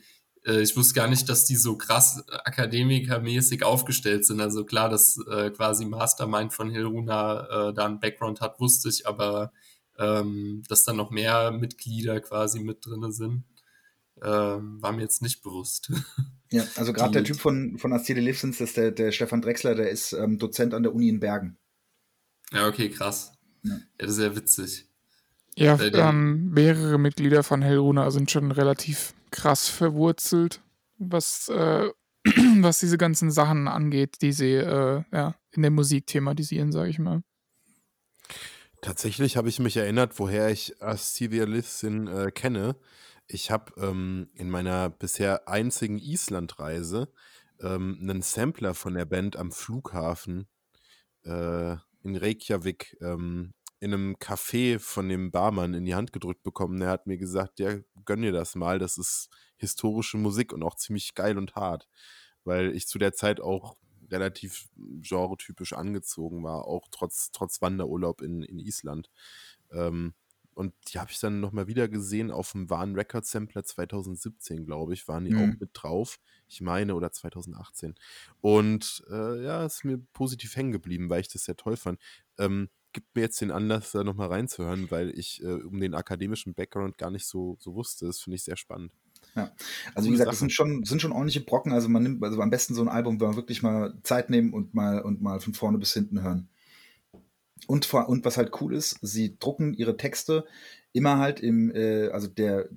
[0.46, 4.40] äh, ich wusste gar nicht, dass die so krass akademikermäßig aufgestellt sind.
[4.40, 9.06] Also klar, dass äh, quasi Mastermind von Hilruna äh, da einen Background hat, wusste ich,
[9.06, 9.52] aber
[9.98, 13.44] ähm, dass da noch mehr Mitglieder quasi mit drin sind,
[14.22, 15.90] ähm, war mir jetzt nicht bewusst.
[16.50, 19.74] Ja, also gerade der Typ von, von Astide Livsens, das ist der, der Stefan Drexler,
[19.74, 21.56] der ist ähm, Dozent an der Uni in Bergen.
[22.52, 23.32] Ja, okay, krass.
[23.64, 24.86] Ja, ja das ist ja witzig.
[25.56, 30.62] Ja, ähm, mehrere Mitglieder von Hellruna sind schon relativ krass verwurzelt,
[30.96, 31.90] was, äh,
[32.60, 36.98] was diese ganzen Sachen angeht, die sie äh, ja, in der Musik thematisieren, sage ich
[36.98, 37.22] mal.
[38.80, 42.76] Tatsächlich habe ich mich erinnert, woher ich Astivia Lissin äh, kenne.
[43.26, 47.08] Ich habe ähm, in meiner bisher einzigen Islandreise
[47.60, 50.46] ähm, einen Sampler von der Band am Flughafen
[51.24, 51.72] äh,
[52.02, 53.54] in Reykjavik ähm,
[53.84, 56.80] in einem Café von dem Barmann in die Hand gedrückt bekommen.
[56.80, 57.76] Der hat mir gesagt, ja,
[58.06, 59.28] gönn dir das mal, das ist
[59.58, 61.86] historische Musik und auch ziemlich geil und hart,
[62.44, 63.76] weil ich zu der Zeit auch
[64.10, 69.10] relativ genretypisch angezogen war, auch trotz, trotz Wanderurlaub in, in Island.
[69.70, 70.14] Ähm,
[70.54, 74.94] und die habe ich dann nochmal wieder gesehen auf dem Warn Record Sampler 2017, glaube
[74.94, 75.42] ich, waren die mhm.
[75.42, 76.20] auch mit drauf.
[76.48, 77.96] Ich meine, oder 2018.
[78.40, 82.00] Und äh, ja, ist mir positiv hängen geblieben, weil ich das sehr toll fand.
[82.38, 86.54] Ähm, gibt mir jetzt den Anlass, da nochmal reinzuhören, weil ich äh, um den akademischen
[86.54, 88.06] Background gar nicht so, so wusste.
[88.06, 88.92] Das finde ich sehr spannend.
[89.34, 89.52] Ja,
[89.94, 91.72] also wie gesagt, das sind schon, sind schon ordentliche Brocken.
[91.72, 94.52] Also man nimmt also am besten so ein Album, wenn man wirklich mal Zeit nehmen
[94.54, 96.48] und mal und mal von vorne bis hinten hören.
[97.66, 100.44] Und, und was halt cool ist, sie drucken ihre Texte
[100.92, 102.68] immer halt im, äh, also der,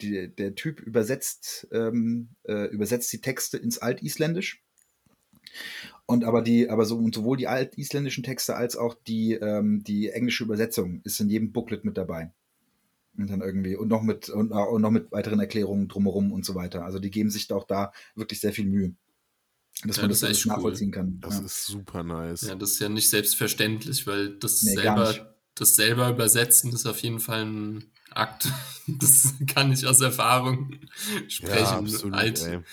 [0.00, 4.62] die, der Typ übersetzt, ähm, äh, übersetzt die Texte ins Altisländisch.
[6.12, 10.10] Und aber die, aber so, und sowohl die altisländischen Texte als auch die, ähm, die
[10.10, 12.30] englische Übersetzung ist in jedem Booklet mit dabei.
[13.16, 16.54] Und dann irgendwie, und noch mit, und, und noch mit weiteren Erklärungen drumherum und so
[16.54, 16.84] weiter.
[16.84, 18.94] Also die geben sich da auch da wirklich sehr viel Mühe.
[19.84, 20.94] Dass ja, man das, das alles nachvollziehen cool.
[20.94, 21.20] kann.
[21.20, 21.46] Das ja.
[21.46, 22.42] ist super nice.
[22.42, 26.98] Ja, das ist ja nicht selbstverständlich, weil das nee, selber, das selber übersetzen ist auf
[26.98, 28.48] jeden Fall ein Akt.
[28.88, 30.80] Das kann ich aus Erfahrung
[31.28, 31.54] sprechen.
[31.54, 32.64] Ja, absolut, Alt,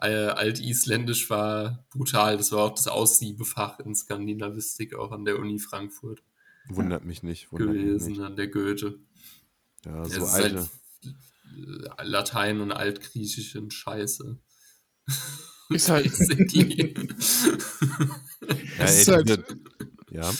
[0.00, 2.36] äh, Altisländisch war brutal.
[2.36, 6.22] Das war auch das Aussiebefach in Skandinavistik, auch an der Uni Frankfurt.
[6.68, 7.50] Wundert mich nicht.
[7.50, 8.26] Wundert gewesen, mich nicht.
[8.26, 9.00] an der Goethe.
[9.84, 10.58] Ja, so ja, alte.
[10.58, 10.70] Halt
[12.02, 14.38] Latein und Altgriechisch und Scheiße.
[15.70, 16.06] Ist halt.
[18.78, 19.44] ja, ist halt,
[20.10, 20.30] ja.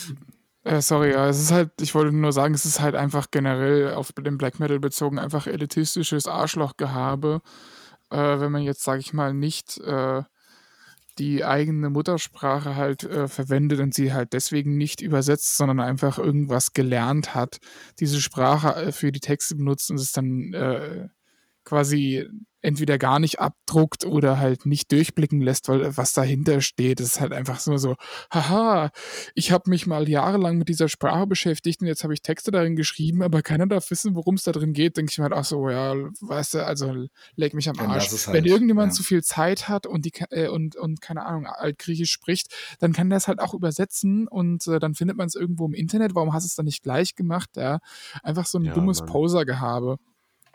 [0.67, 3.93] Äh, sorry, ja, es ist halt, ich wollte nur sagen, es ist halt einfach generell
[3.93, 7.41] auf den Black Metal bezogen einfach elitistisches Arschlochgehabe.
[8.11, 10.23] Äh, wenn man jetzt, sage ich mal, nicht äh,
[11.19, 16.73] die eigene Muttersprache halt äh, verwendet und sie halt deswegen nicht übersetzt, sondern einfach irgendwas
[16.73, 17.59] gelernt hat,
[17.99, 21.07] diese Sprache äh, für die Texte benutzt und es dann äh,
[21.67, 22.25] quasi
[22.61, 27.31] entweder gar nicht abdruckt oder halt nicht durchblicken lässt, weil was dahinter steht, ist halt
[27.31, 27.95] einfach so so,
[28.31, 28.89] haha,
[29.35, 32.75] ich habe mich mal jahrelang mit dieser Sprache beschäftigt und jetzt habe ich Texte darin
[32.75, 35.45] geschrieben, aber keiner darf wissen, worum es da drin geht, denke ich mir halt, ach
[35.45, 37.05] so, ja, weißt du, also
[37.35, 38.09] leg mich am Arsch.
[38.09, 38.95] Halt, Wenn irgendjemand ja.
[38.95, 43.09] zu viel Zeit hat und die äh, und, und keine Ahnung, altgriechisch spricht, dann kann
[43.09, 46.33] der es halt auch übersetzen und äh, dann findet man es irgendwo im Internet, warum
[46.33, 47.79] hast du es dann nicht gleich gemacht, ja?
[48.23, 49.99] Einfach so ein ja, dummes Poser-Gehabe.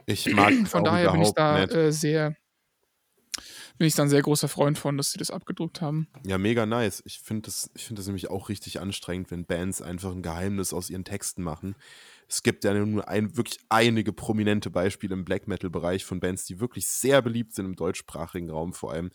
[0.07, 2.37] Ich mag Von daher bin ich da äh, sehr,
[3.79, 6.09] bin ich da ein sehr großer Freund von, dass sie das abgedruckt haben.
[6.25, 7.03] Ja, mega nice.
[7.07, 10.73] Ich finde das, ich find das nämlich auch richtig anstrengend, wenn Bands einfach ein Geheimnis
[10.73, 11.77] aus ihren Texten machen.
[12.29, 16.61] Es gibt ja nur ein, wirklich einige prominente Beispiele im Black Metal-Bereich von Bands, die
[16.61, 19.11] wirklich sehr beliebt sind im deutschsprachigen Raum vor allem,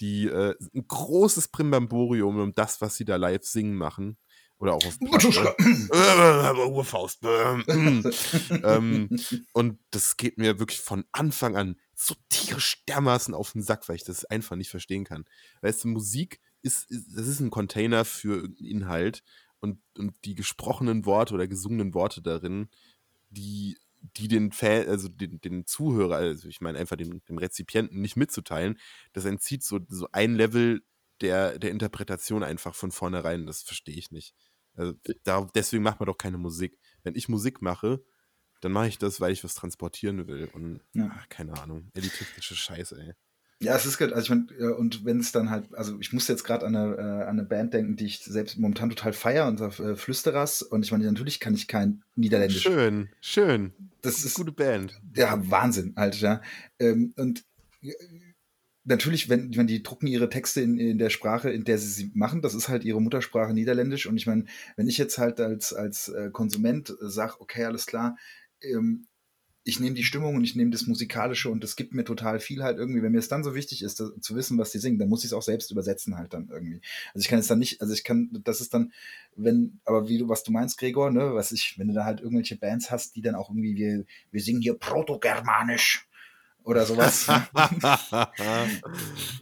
[0.00, 4.18] die äh, ein großes Primbamborium um das, was sie da live singen machen.
[4.58, 5.54] Oder auch auf Platte.
[6.68, 7.20] Urfaust.
[8.64, 9.08] ähm,
[9.52, 13.96] und das geht mir wirklich von Anfang an so tierisch dermaßen auf den Sack, weil
[13.96, 15.24] ich das einfach nicht verstehen kann.
[15.62, 19.22] Weißt du, Musik ist, ist das ist ein Container für irgendeinen Inhalt
[19.60, 22.68] und, und die gesprochenen Worte oder gesungenen Worte darin,
[23.30, 28.00] die, die den Fan, also den, den Zuhörer, also ich meine einfach dem, dem Rezipienten
[28.00, 28.78] nicht mitzuteilen,
[29.12, 30.82] das entzieht so, so ein Level
[31.20, 33.46] der, der Interpretation einfach von vornherein.
[33.46, 34.34] Das verstehe ich nicht.
[34.78, 36.78] Also da, deswegen macht man doch keine Musik.
[37.02, 38.02] Wenn ich Musik mache,
[38.60, 40.48] dann mache ich das, weil ich was transportieren will.
[40.52, 41.10] Und Ja.
[41.14, 43.12] ach, keine Ahnung, elitistische Scheiße, ey.
[43.60, 44.12] Ja, es ist gut.
[44.12, 46.76] Also ich meine, äh, und wenn es dann halt, also ich muss jetzt gerade an
[46.76, 50.62] eine, äh, an eine Band denken, die ich selbst momentan total feier, und äh, Flüsterers.
[50.62, 52.62] Und ich meine, natürlich kann ich kein Niederländisch.
[52.62, 53.72] Schön, schön.
[54.02, 55.00] Das ist Gute Band.
[55.16, 56.40] ja Wahnsinn, halt, ja.
[56.78, 57.44] Ähm, und
[58.88, 62.10] natürlich, wenn, wenn die drucken ihre Texte in, in der Sprache, in der sie sie
[62.14, 64.06] machen, das ist halt ihre Muttersprache Niederländisch.
[64.06, 67.86] Und ich meine, wenn ich jetzt halt als, als äh, Konsument äh, sage, okay, alles
[67.86, 68.16] klar,
[68.62, 69.06] ähm,
[69.64, 72.62] ich nehme die Stimmung und ich nehme das Musikalische und das gibt mir total viel
[72.62, 73.02] halt irgendwie.
[73.02, 75.20] Wenn mir es dann so wichtig ist, das, zu wissen, was die singen, dann muss
[75.20, 76.80] ich es auch selbst übersetzen halt dann irgendwie.
[77.12, 78.92] Also ich kann es dann nicht, also ich kann, das ist dann,
[79.36, 82.20] wenn, aber wie du, was du meinst, Gregor, ne, was ich, wenn du da halt
[82.20, 86.07] irgendwelche Bands hast, die dann auch irgendwie, wir, wir singen hier Proto-Germanisch
[86.68, 87.26] oder sowas.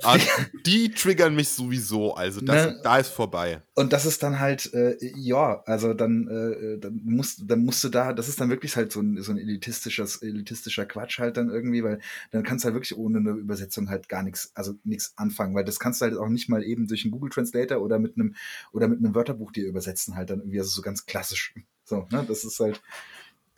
[0.02, 0.18] Ah,
[0.64, 2.80] die triggern mich sowieso, also das, Ne?
[2.82, 3.62] da ist vorbei.
[3.74, 7.88] Und das ist dann halt, äh, ja, also dann, äh, dann, musst, dann musst du
[7.88, 11.50] da, das ist dann wirklich halt so ein, so ein elitistisches, elitistischer Quatsch halt dann
[11.50, 11.98] irgendwie, weil
[12.30, 15.64] dann kannst du halt wirklich ohne eine Übersetzung halt gar nichts, also nichts anfangen, weil
[15.64, 18.34] das kannst du halt auch nicht mal eben durch einen Google Translator oder mit einem,
[18.72, 21.54] oder mit einem Wörterbuch dir übersetzen halt dann irgendwie, also so ganz klassisch.
[21.84, 22.80] So, ne, das ist halt,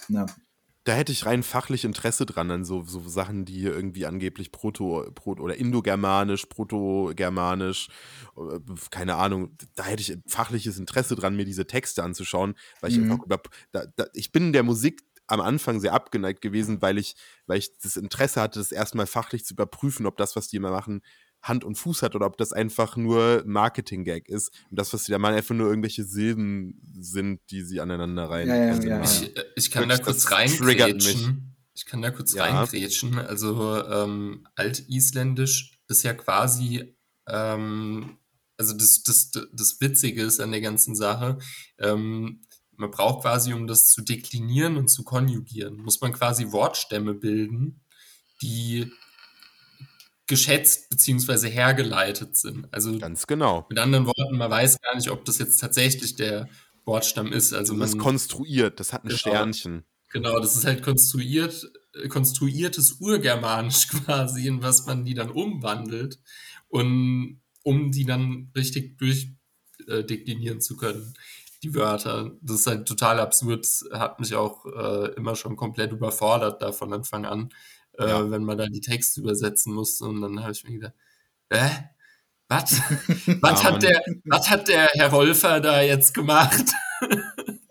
[0.09, 0.27] na,
[0.89, 4.51] Da hätte ich rein fachlich Interesse dran an so, so Sachen, die hier irgendwie angeblich
[4.53, 7.89] Proto, Proto oder Indogermanisch, Protogermanisch,
[8.39, 8.59] äh,
[8.91, 13.03] keine Ahnung, da hätte ich fachliches Interesse dran, mir diese Texte anzuschauen, weil ich Mhm.
[13.03, 13.39] einfach über,
[13.71, 17.17] da, da, ich bin der Musik am Anfang sehr abgeneigt gewesen, weil ich,
[17.47, 20.71] weil ich das Interesse hatte, das erstmal fachlich zu überprüfen, ob das, was die immer
[20.71, 21.03] machen,
[21.43, 25.13] Hand und Fuß hat oder ob das einfach nur Marketing-Gag ist und das, was sie
[25.13, 28.49] da machen, einfach nur irgendwelche Silben sind, die sie aneinander rein.
[28.49, 29.03] Ja, ja, ja.
[29.03, 31.07] Ich, äh, ich kann da Wirklich, kurz das triggert mich.
[31.07, 31.57] reingrätschen.
[31.75, 32.45] Ich kann da kurz Ja.
[32.45, 33.19] reingrätschen.
[33.19, 36.97] Also ähm, Altisländisch ist ja quasi,
[37.29, 38.19] ähm,
[38.57, 41.39] also das, das, das Witzige ist an der ganzen Sache,
[41.79, 42.41] ähm,
[42.77, 47.81] man braucht quasi, um das zu deklinieren und zu konjugieren, muss man quasi Wortstämme bilden,
[48.43, 48.91] die
[50.29, 52.69] geschätzt beziehungsweise hergeleitet sind.
[52.73, 53.67] Also Ganz genau.
[53.69, 56.49] mit anderen Worten, man weiß gar nicht, ob das jetzt tatsächlich der
[56.85, 57.53] Wortstamm ist.
[57.53, 59.19] Also das ist man, konstruiert, das hat ein Genau.
[59.19, 59.85] Sternchen.
[60.11, 66.19] Genau, das ist halt konstruiert, äh, konstruiertes Urgermanisch quasi, in was man die dann umwandelt
[66.69, 71.13] und um die dann richtig durchdeklinieren zu können,
[71.63, 72.33] die Wörter.
[72.41, 76.73] Das ist halt total absurd, Das hat mich auch äh, immer schon komplett überfordert da
[76.73, 77.51] von Anfang an,
[77.99, 78.31] äh, Ja.
[78.31, 80.95] wenn man da die Texte übersetzen musste und dann habe ich mir gedacht,
[81.53, 81.91] hä?
[82.49, 82.73] Was?
[83.43, 86.65] was, hat der, was hat der Herr Wolfer da jetzt gemacht?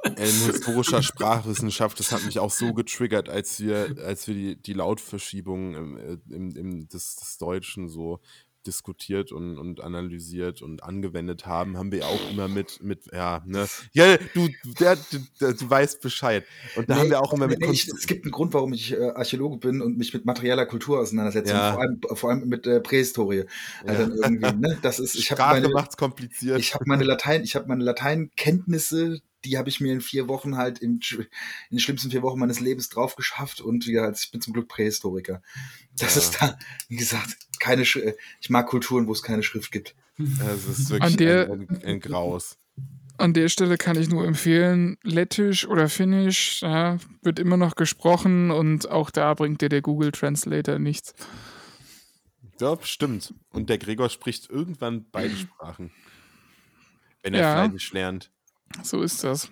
[0.04, 4.62] Ey, in historischer Sprachwissenschaft, das hat mich auch so getriggert, als wir, als wir die,
[4.62, 8.20] die Lautverschiebung im, äh, im, im, des, des Deutschen so
[8.68, 13.68] diskutiert und, und analysiert und angewendet haben, haben wir auch immer mit, mit ja, ne,
[13.94, 14.50] ja, du,
[14.80, 14.98] der,
[15.42, 16.46] der, du weißt Bescheid.
[16.76, 18.74] Und da haben wir auch immer nee, mit nee, ich, Es gibt einen Grund, warum
[18.74, 21.54] ich äh, Archäologe bin und mich mit materieller Kultur auseinandersetze.
[21.54, 21.74] Ja.
[21.74, 23.38] Vor, allem, vor allem mit äh, Prähistorie.
[23.38, 23.46] Ja.
[23.86, 24.78] Also irgendwie, ne?
[24.82, 26.60] Das ist, ich habe meine, macht's kompliziert.
[26.60, 30.58] ich habe meine Latein, ich habe meine Lateinkenntnisse, die habe ich mir in vier Wochen
[30.58, 31.28] halt im, in
[31.72, 35.42] den schlimmsten vier Wochen meines Lebens drauf geschafft und ja, ich bin zum Glück Prähistoriker.
[35.98, 36.22] Das Ja.
[36.22, 36.60] ist da,
[36.90, 38.00] wie gesagt, keine, Sch
[38.42, 39.96] ich mag Kulturen, wo es keine Schrift gibt.
[40.18, 42.58] Es ist An wirklich der- ein, ein, ein Graus.
[43.20, 48.52] An der Stelle kann ich nur empfehlen, Lettisch oder Finnisch ja, wird immer noch gesprochen
[48.52, 51.16] und auch da bringt dir der Google Translator nichts.
[52.60, 53.34] Ja, stimmt.
[53.50, 55.92] Und der Gregor spricht irgendwann beide Sprachen.
[57.24, 57.66] Wenn er Ja.
[57.68, 58.32] fleißig lernt.
[58.84, 59.50] So ist das.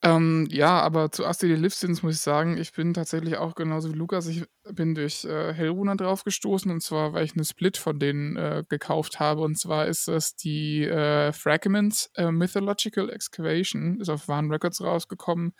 [0.00, 3.96] Ähm, ja, aber zu Asti Livsins muss ich sagen, ich bin tatsächlich auch genauso wie
[3.96, 4.28] Lukas.
[4.28, 8.36] Ich bin durch äh, Hellrunner drauf gestoßen und zwar, weil ich eine Split von denen
[8.36, 9.40] äh, gekauft habe.
[9.40, 15.52] Und zwar ist das die äh, Fragments äh, Mythological Excavation, ist auf Warn Records rausgekommen.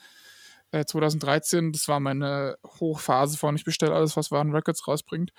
[0.73, 5.33] äh, 2013, das war meine Hochphase von ich bestelle alles, was Waren Records rausbringt.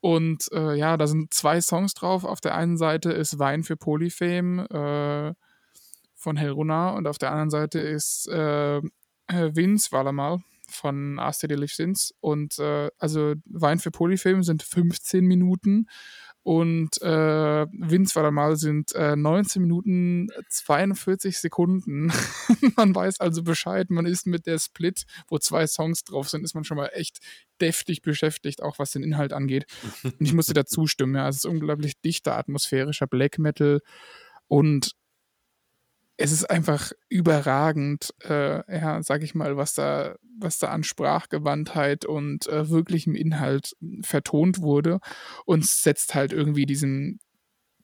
[0.00, 2.24] Und äh, ja, da sind zwei Songs drauf.
[2.24, 5.45] Auf der einen Seite ist Wein für Polyfame äh,
[6.26, 8.82] von Helruna und auf der anderen Seite ist äh,
[9.28, 12.12] Vince Walamal von Aster Sins.
[12.18, 15.86] Und äh, also Wein für Polyfame sind 15 Minuten
[16.42, 22.12] und äh, Vince Walamal sind äh, 19 Minuten 42 Sekunden.
[22.76, 26.54] man weiß also Bescheid, man ist mit der Split, wo zwei Songs drauf sind, ist
[26.54, 27.20] man schon mal echt
[27.60, 29.66] deftig beschäftigt, auch was den Inhalt angeht.
[30.02, 33.80] Und ich musste dazu stimmen, ja, es ist unglaublich dichter, atmosphärischer Black Metal
[34.48, 34.95] und
[36.16, 42.04] es ist einfach überragend, äh, ja, sag ich mal, was da, was da an Sprachgewandtheit
[42.04, 45.00] und äh, wirklichem Inhalt vertont wurde
[45.44, 47.20] und setzt halt irgendwie diesen,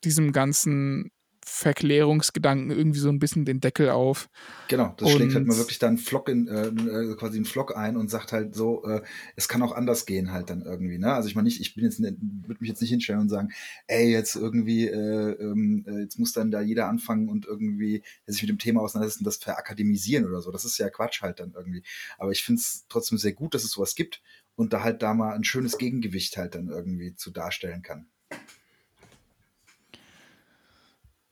[0.03, 1.11] diesem ganzen
[1.45, 4.29] Verklärungsgedanken irgendwie so ein bisschen den Deckel auf.
[4.67, 7.75] Genau, das und schlägt halt mal wirklich dann Flock in, äh, äh, quasi einen Flock
[7.75, 9.01] ein und sagt halt so, äh,
[9.35, 11.13] es kann auch anders gehen halt dann irgendwie, ne?
[11.13, 13.49] Also ich meine nicht, ich bin jetzt, würde mich jetzt nicht hinstellen und sagen,
[13.87, 18.41] ey, jetzt irgendwie, äh, ähm, äh, jetzt muss dann da jeder anfangen und irgendwie sich
[18.41, 20.51] mit dem Thema auseinandersetzen das verakademisieren oder so.
[20.51, 21.83] Das ist ja Quatsch halt dann irgendwie.
[22.17, 24.21] Aber ich finde es trotzdem sehr gut, dass es sowas gibt
[24.55, 28.07] und da halt da mal ein schönes Gegengewicht halt dann irgendwie zu darstellen kann.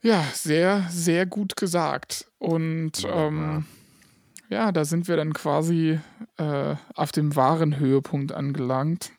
[0.02, 2.26] Ja, sehr, sehr gut gesagt.
[2.38, 3.64] Und ähm,
[4.48, 6.00] ja, da sind wir dann quasi
[6.38, 9.12] äh, auf dem wahren Höhepunkt angelangt.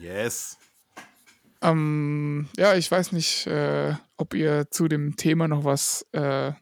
[0.00, 0.56] Yes.
[1.60, 6.52] Ähm, ja, ich weiß nicht, äh, ob ihr zu dem Thema noch was äh,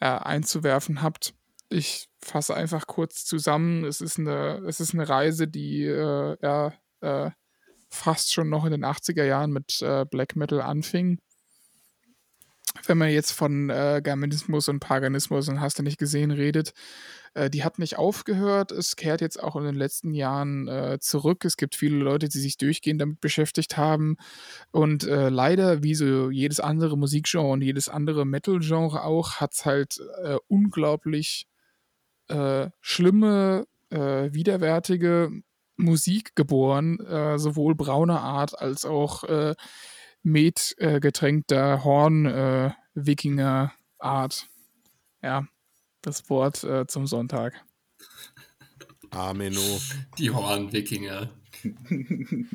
[0.00, 1.34] einzuwerfen habt.
[1.68, 3.84] Ich fasse einfach kurz zusammen.
[3.84, 7.30] Es ist eine, es ist eine Reise, die äh, ja, äh,
[7.90, 11.18] fast schon noch in den 80er Jahren mit äh, Black Metal anfing
[12.86, 16.72] wenn man jetzt von äh, Germanismus und Paganismus und hast du nicht gesehen redet,
[17.34, 18.72] äh, die hat nicht aufgehört.
[18.72, 21.44] Es kehrt jetzt auch in den letzten Jahren äh, zurück.
[21.44, 24.16] Es gibt viele Leute, die sich durchgehend damit beschäftigt haben.
[24.70, 29.64] Und äh, leider, wie so jedes andere Musikgenre und jedes andere Metal-Genre auch, hat es
[29.64, 31.46] halt äh, unglaublich
[32.28, 35.30] äh, schlimme, widerwärtige
[35.76, 36.96] Musik geboren,
[37.36, 39.24] sowohl brauner Art als auch
[40.22, 44.48] Met äh, getränkter Horn-Wikinger-Art.
[45.20, 45.46] Äh, ja,
[46.00, 47.62] das Wort äh, zum Sonntag.
[49.10, 49.60] Ameno.
[50.18, 51.28] Die Horn-Wikinger.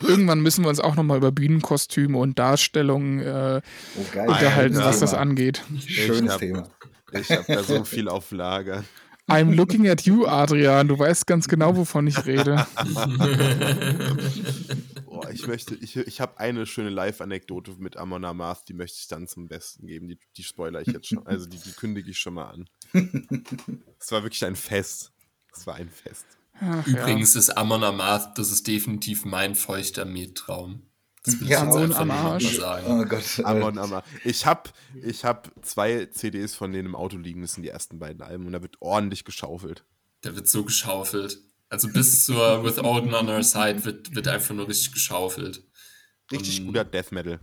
[0.00, 3.60] Irgendwann müssen wir uns auch nochmal über Bühnenkostüme und Darstellungen äh,
[3.96, 5.62] oh, unterhalten, was das angeht.
[5.86, 6.68] Schönes Thema.
[7.12, 8.84] Ich habe da so viel auf Lager.
[9.28, 10.88] I'm looking at you, Adrian.
[10.88, 12.66] Du weißt ganz genau, wovon ich rede.
[15.32, 19.26] Ich möchte, ich, ich habe eine schöne Live-Anekdote mit Amon Amarth, die möchte ich dann
[19.26, 20.08] zum Besten geben.
[20.08, 22.68] Die, die spoiler ich jetzt schon, also die, die kündige ich schon mal an.
[23.98, 25.12] Es war wirklich ein Fest.
[25.54, 26.26] Es war ein Fest.
[26.60, 27.40] Ach, Übrigens ja.
[27.40, 30.82] ist Amon Amarth, das ist definitiv mein feuchter Miettraum.
[31.24, 32.58] Das will ja, Amon am Arsch.
[32.58, 32.86] Sagen.
[32.88, 33.44] Oh Gott.
[33.44, 34.70] Amon am Ich habe
[35.02, 38.46] ich hab zwei CDs von denen im Auto liegen, das sind die ersten beiden Alben
[38.46, 39.84] und da wird ordentlich geschaufelt.
[40.22, 41.38] Da wird so geschaufelt.
[41.72, 45.64] Also bis zur With Odin on Our Side wird, wird einfach nur richtig geschaufelt.
[46.30, 47.40] Richtig und guter Death Metal.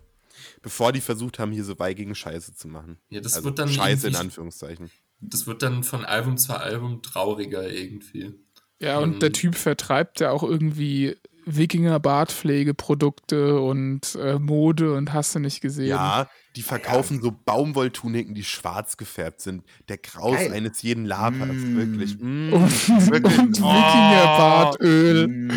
[0.62, 3.00] Bevor die versucht haben, hier so Viking-Scheiße zu machen.
[3.10, 3.70] Ja, das also wird dann.
[3.70, 4.92] Scheiße in Anführungszeichen.
[5.20, 8.36] Das wird dann von Album zu Album trauriger irgendwie.
[8.80, 11.16] Ja, und, und der Typ vertreibt ja auch irgendwie
[11.46, 15.90] Wikinger-Bartpflegeprodukte und äh, Mode und hast du nicht gesehen.
[15.90, 17.24] Ja, die verkaufen ja.
[17.24, 19.64] so Baumwolltuniken, die schwarz gefärbt sind.
[19.88, 20.54] Der Kraus Geil.
[20.54, 21.78] eines jeden Labers, mm.
[21.78, 22.18] wirklich.
[22.20, 22.54] Mm.
[22.54, 23.38] Und, wirklich.
[23.38, 23.66] und oh.
[23.66, 25.28] Wikinger-Bartöl.
[25.28, 25.52] Mm.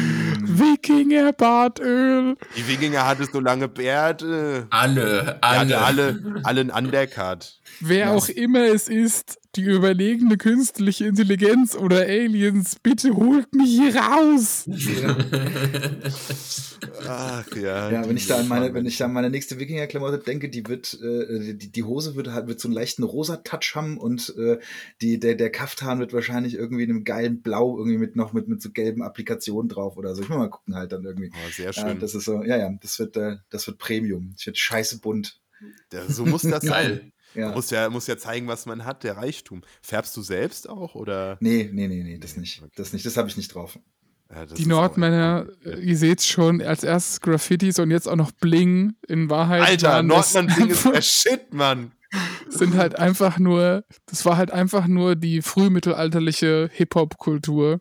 [0.58, 2.36] Wikinger-Bartöl.
[2.56, 4.66] Die Wikinger hatten so lange Bärte.
[4.70, 5.78] Alle, alle.
[5.78, 7.58] alle, alle einen Undercut.
[7.80, 8.12] Wer ja.
[8.12, 14.64] auch immer es ist, die überlegene künstliche Intelligenz oder Aliens, bitte holt mich hier raus.
[17.06, 17.90] Ach ja.
[17.90, 20.66] Ja, wenn ich da an meine, wenn ich da an meine nächste Wikinger-Klamotte denke, die
[20.66, 24.34] wird, äh, die, die Hose wird halt wird so einen leichten rosa Touch haben und
[24.36, 24.58] äh,
[25.00, 28.48] die, der, der Kaftan wird wahrscheinlich irgendwie in einem geilen Blau irgendwie mit noch mit,
[28.48, 30.22] mit so gelben Applikationen drauf oder so.
[30.22, 31.30] Ich muss mal gucken halt dann irgendwie.
[31.32, 31.86] Oh, sehr schön.
[31.86, 34.32] Ja, das ist so, ja, ja, das wird, äh, das wird Premium.
[34.36, 35.40] Das wird scheiße bunt.
[35.92, 37.12] Ja, so muss das sein.
[37.34, 37.52] Ja.
[37.52, 39.62] Muss ja, muss ja zeigen, was man hat, der Reichtum.
[39.80, 41.38] Färbst du selbst auch oder?
[41.40, 42.62] Nee, nee, nee, nee, das nicht.
[42.76, 43.78] Das nicht, das habe ich nicht drauf.
[44.34, 48.94] Ja, die Nordmänner, äh, ihr seht schon, als erstes Graffitis und jetzt auch noch Bling
[49.06, 49.62] in Wahrheit.
[49.62, 51.92] Alter, Nordmann-Bling ist der Shit, Mann.
[52.48, 57.80] Sind halt einfach nur, das war halt einfach nur die frühmittelalterliche Hip-Hop-Kultur.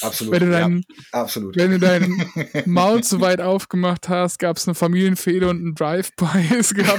[0.00, 0.32] Absolut.
[0.32, 0.76] Wenn du dein,
[1.12, 1.56] ja, absolut.
[1.56, 2.30] Wenn du dein
[2.66, 6.56] Maul zu weit aufgemacht hast, gab es eine Familienfehde und ein Drive-By.
[6.58, 6.98] Es gab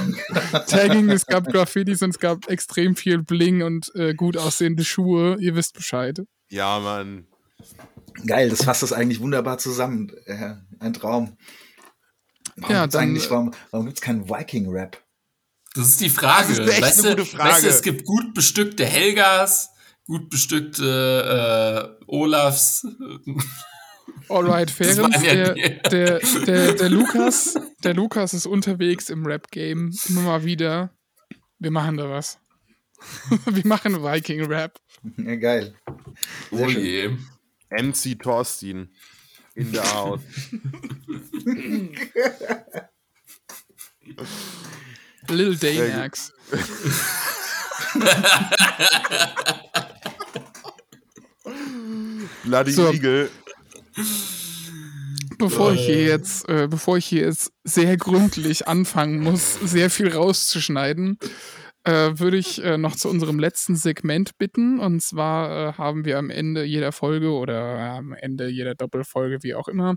[0.66, 5.36] Tagging, es gab Graffitis und es gab extrem viel Bling und äh, gut aussehende Schuhe.
[5.40, 6.20] Ihr wisst Bescheid.
[6.50, 7.26] Ja, Mann.
[8.26, 10.10] Geil, das fasst das eigentlich wunderbar zusammen.
[10.26, 11.36] Äh, ein Traum.
[12.56, 15.02] Warum Ja, gibt's dann, eigentlich, äh, warum, warum gibt es keinen Viking-Rap?
[15.74, 16.48] Das ist die Frage.
[16.48, 17.50] Das ist echt weißt, eine du, gute Frage.
[17.50, 19.70] weißt du, es gibt gut bestückte Helgas,
[20.06, 22.84] gut bestückte äh, Olafs.
[24.28, 27.54] Alright, waren ja der, der, der, der Lukas,
[27.84, 30.90] der Lukas ist unterwegs im Rap-Game immer mal wieder.
[31.58, 32.38] Wir machen da was.
[33.46, 34.78] Wir machen Viking-Rap.
[35.18, 35.74] Ja, geil.
[36.50, 36.84] Sehr Oh schön.
[36.84, 37.10] je.
[37.70, 38.88] MC Thorstein
[39.54, 40.20] in der Haus.
[45.26, 45.62] Gut.
[45.62, 46.32] Danax.
[52.44, 52.92] Bloody So.
[52.92, 53.30] Eagle.
[55.38, 56.06] Bevor ich hier Äh.
[56.08, 61.18] jetzt, äh, bevor ich hier jetzt sehr gründlich anfangen muss, sehr viel rauszuschneiden,
[61.88, 64.78] äh, würde ich äh, noch zu unserem letzten Segment bitten.
[64.78, 69.42] Und zwar äh, haben wir am Ende jeder Folge oder äh, am Ende jeder Doppelfolge,
[69.42, 69.96] wie auch immer,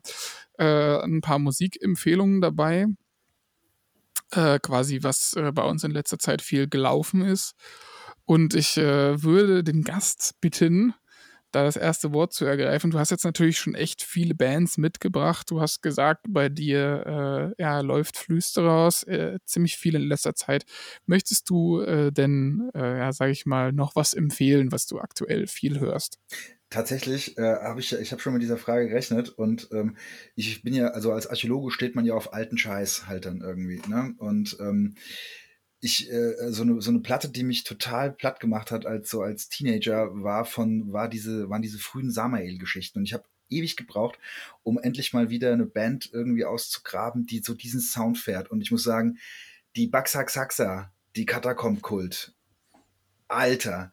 [0.58, 2.86] äh, ein paar Musikempfehlungen dabei.
[4.32, 7.56] Äh, quasi, was bei uns in letzter Zeit viel gelaufen ist.
[8.24, 10.94] Und ich würde den Gast bitten,
[11.52, 12.92] da das erste Wort zu ergreifen.
[12.92, 15.50] Du hast jetzt natürlich schon echt viele Bands mitgebracht.
[15.50, 20.64] Du hast gesagt, bei dir äh, ja, läuft Flüsterer äh, ziemlich viel in letzter Zeit.
[21.06, 25.48] Möchtest du äh, denn, äh, ja, sage ich mal, noch was empfehlen, was du aktuell
[25.48, 26.20] viel hörst?
[26.72, 29.98] Tatsächlich äh, habe ich, ich habe schon mit dieser Frage gerechnet und ähm,
[30.36, 33.82] ich bin ja, also als Archäologe steht man ja auf alten Scheiß halt dann irgendwie,
[33.90, 34.14] ne?
[34.18, 34.96] Und ähm,
[35.82, 39.22] ich, äh, so, eine, so eine Platte, die mich total platt gemacht hat, als so
[39.22, 43.00] als Teenager, war von, war diese, waren diese frühen Samael-Geschichten.
[43.00, 44.18] Und ich habe ewig gebraucht,
[44.64, 48.50] um endlich mal wieder eine Band irgendwie auszugraben, die so diesen Sound fährt.
[48.52, 49.18] Und ich muss sagen,
[49.76, 52.34] die Baxak Saxa, die Katakomb-Kult,
[53.28, 53.92] Alter,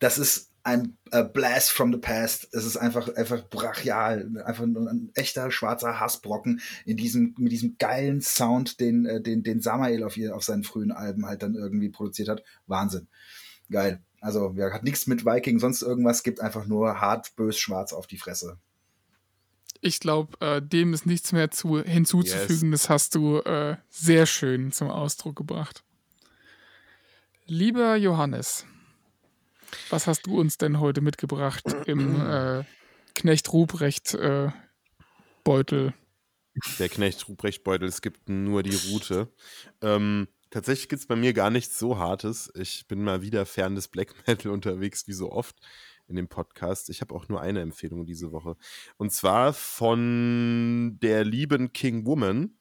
[0.00, 2.48] das ist ein äh, Blast from the Past.
[2.52, 7.76] Es ist einfach, einfach brachial, einfach ein, ein echter schwarzer Hassbrocken in diesem, mit diesem
[7.78, 11.54] geilen Sound, den, äh, den, den Samael auf, ihr, auf seinen frühen Alben halt dann
[11.54, 12.42] irgendwie produziert hat.
[12.66, 13.08] Wahnsinn.
[13.70, 14.02] Geil.
[14.20, 18.06] Also, ja, hat nichts mit Viking, sonst irgendwas, gibt einfach nur hart, bös, schwarz auf
[18.06, 18.58] die Fresse.
[19.80, 22.72] Ich glaube, äh, dem ist nichts mehr zu, hinzuzufügen.
[22.72, 25.84] Das hast du äh, sehr schön zum Ausdruck gebracht.
[27.46, 28.66] Lieber Johannes,
[29.90, 32.64] was hast du uns denn heute mitgebracht im äh,
[33.14, 34.50] Knecht Ruprecht äh,
[35.44, 35.94] Beutel?
[36.78, 39.32] Der Knecht Ruprecht Beutel, es gibt nur die Route.
[39.80, 42.52] Ähm, tatsächlich gibt es bei mir gar nichts so Hartes.
[42.54, 45.56] Ich bin mal wieder fern des Black Metal unterwegs, wie so oft
[46.08, 46.90] in dem Podcast.
[46.90, 48.56] Ich habe auch nur eine Empfehlung diese Woche.
[48.96, 52.58] Und zwar von der lieben King Woman.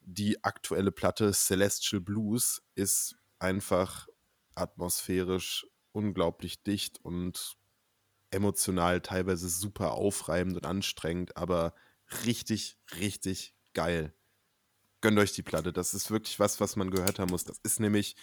[0.00, 4.06] Die aktuelle Platte Celestial Blues ist einfach
[4.54, 7.56] atmosphärisch unglaublich dicht und
[8.30, 11.74] emotional teilweise super aufreibend und anstrengend, aber
[12.26, 14.12] richtig, richtig geil.
[15.00, 15.72] Gönnt euch die Platte.
[15.72, 17.44] Das ist wirklich was, was man gehört haben muss.
[17.44, 18.14] Das ist nämlich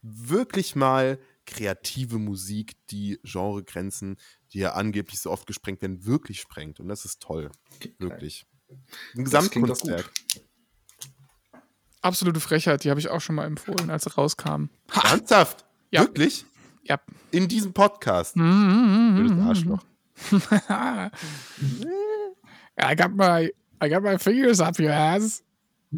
[0.00, 4.16] wirklich mal kreative Musik, die Genregrenzen,
[4.52, 6.80] die ja angeblich so oft gesprengt werden, wirklich sprengt.
[6.80, 7.50] Und das ist toll.
[7.98, 8.46] Wirklich.
[9.14, 10.10] Ein Gesamtkunstwerk.
[12.00, 14.66] Absolute Frechheit, die habe ich auch schon mal empfohlen, als sie rauskam.
[14.92, 15.10] Ha!
[15.10, 15.66] Ernsthaft?
[15.90, 16.02] Ja.
[16.02, 16.46] Wirklich?
[16.88, 16.98] Ja.
[17.30, 18.34] In diesem Podcast?
[18.34, 19.84] Blödes Mm Arschloch.
[22.80, 25.42] I got my I got my fingers up your ass.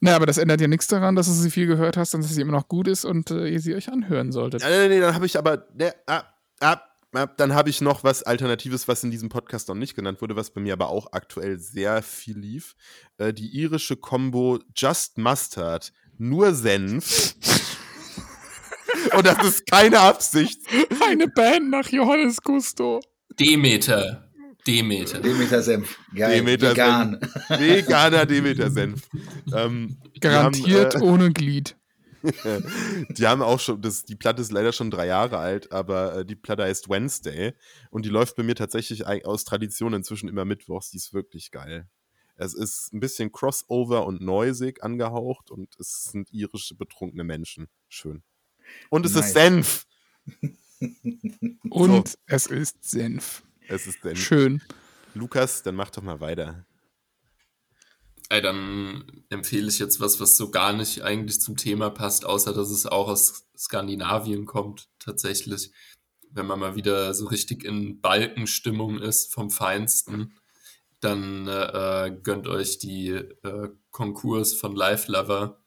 [0.00, 2.34] Na, aber das ändert ja nichts daran, dass du sie viel gehört hast und dass
[2.34, 4.62] sie immer noch gut ist und äh, ihr sie euch anhören solltet.
[4.62, 5.66] Ja, nee, nee, dann habe ich aber.
[5.74, 6.24] Ne, ah,
[6.60, 6.80] ah,
[7.12, 10.36] ah, dann habe ich noch was Alternatives, was in diesem Podcast noch nicht genannt wurde,
[10.36, 12.74] was bei mir aber auch aktuell sehr viel lief.
[13.18, 17.34] Äh, die irische Combo Just Mustard, nur Senf.
[19.16, 20.60] Und das ist keine Absicht.
[21.08, 23.00] Eine Band nach Johannes Gusto.
[23.38, 24.26] Demeter.
[24.66, 25.20] Demeter.
[25.20, 25.98] Demeter Senf.
[26.14, 26.38] Geil.
[26.38, 27.20] Demeter Vegan.
[27.48, 29.08] Veganer Demeter-Senf.
[29.54, 31.76] Ähm, die Garantiert haben, äh, ohne Glied.
[33.10, 36.24] Die haben auch schon, das, die Platte ist leider schon drei Jahre alt, aber äh,
[36.24, 37.52] die Platte heißt Wednesday
[37.90, 40.90] und die läuft bei mir tatsächlich aus Tradition inzwischen immer mittwochs.
[40.90, 41.88] Die ist wirklich geil.
[42.36, 47.68] Es ist ein bisschen Crossover und noisig angehaucht und es sind irische betrunkene Menschen.
[47.88, 48.22] Schön.
[48.90, 49.26] Und es Nice.
[49.26, 49.86] ist Senf.
[51.70, 53.42] Und es ist Senf.
[53.68, 54.18] Es ist Senf.
[54.18, 54.62] Schön.
[55.14, 56.66] Lukas, dann mach doch mal weiter.
[58.28, 62.52] Ey, dann empfehle ich jetzt was, was so gar nicht eigentlich zum Thema passt, außer
[62.52, 65.70] dass es auch aus Skandinavien kommt, tatsächlich.
[66.30, 70.34] wenn man mal wieder so richtig in Balkenstimmung ist vom Feinsten,
[71.00, 75.60] dann äh, gönnt euch die äh, Konkurs von Life Lover.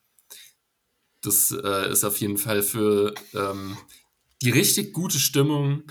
[1.22, 3.78] Das äh, ist auf jeden Fall für ähm,
[4.42, 5.84] die richtig gute Stimmung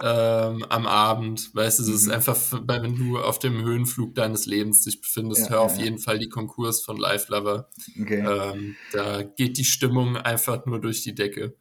[0.00, 1.54] ähm, am Abend.
[1.54, 2.12] Weißt du, es ist Mhm.
[2.12, 5.76] einfach, für- wenn du auf dem Höhenflug deines Lebens dich befindest, Ja, hör ja, auf
[5.76, 5.84] ja.
[5.84, 7.68] jeden Fall die Konkurs von Life Lover.
[8.00, 8.20] Okay.
[8.26, 11.56] Ähm, da geht die Stimmung einfach nur durch die Decke.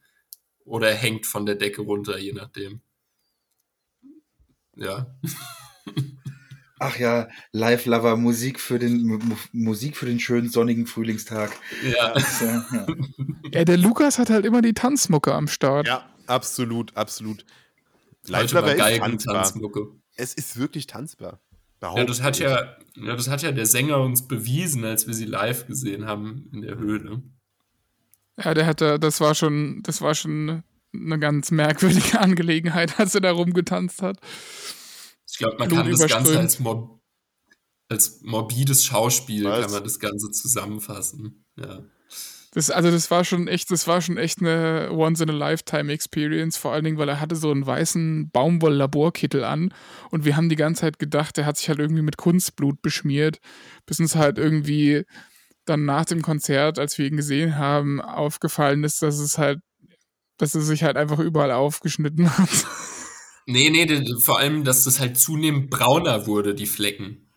[0.66, 2.82] Oder hängt von der Decke runter, je nachdem.
[4.76, 5.06] Ja.
[6.80, 11.52] Ach ja, Live Lover, Musik für den Mu- Mu- Musik für den schönen sonnigen Frühlingstag.
[11.84, 12.14] Ja.
[12.16, 12.88] Äh, ja.
[13.52, 15.88] Ja, der Lukas hat halt immer die Tanzmucke am Start.
[15.88, 17.44] Ja, absolut, absolut.
[18.28, 19.36] Live-Lover ist Geigen, tanzbar.
[19.44, 19.88] Tanzmucke.
[20.16, 21.40] Es ist wirklich tanzbar.
[21.82, 25.26] Ja, das hat ja, ja, das hat ja der Sänger uns bewiesen, als wir sie
[25.26, 27.24] live gesehen haben in der Höhle.
[28.44, 30.64] Ja, der hatte, das war schon, das war schon
[30.94, 34.18] eine ganz merkwürdige Angelegenheit, als er da rumgetanzt hat.
[35.40, 37.00] Ich glaube, man Blut kann das Ganze als, mor
[37.88, 39.62] als morbides Schauspiel Was?
[39.62, 41.46] kann man das Ganze zusammenfassen.
[41.56, 41.82] Ja.
[42.52, 46.98] Das, also das war schon echt, das war schon echt eine Once-in-a-Lifetime-Experience, vor allen Dingen,
[46.98, 49.74] weil er hatte so einen weißen Baumwoll-Laborkittel an
[50.12, 53.40] und wir haben die ganze Zeit gedacht, er hat sich halt irgendwie mit Kunstblut beschmiert,
[53.86, 55.06] bis uns halt irgendwie
[55.64, 59.60] dann nach dem Konzert, als wir ihn gesehen haben, aufgefallen ist, dass es halt,
[60.38, 62.50] dass er sich halt einfach überall aufgeschnitten hat.
[63.52, 67.30] Nee, nee, der- vor allem, dass das halt zunehmend brauner wurde, die Flecken.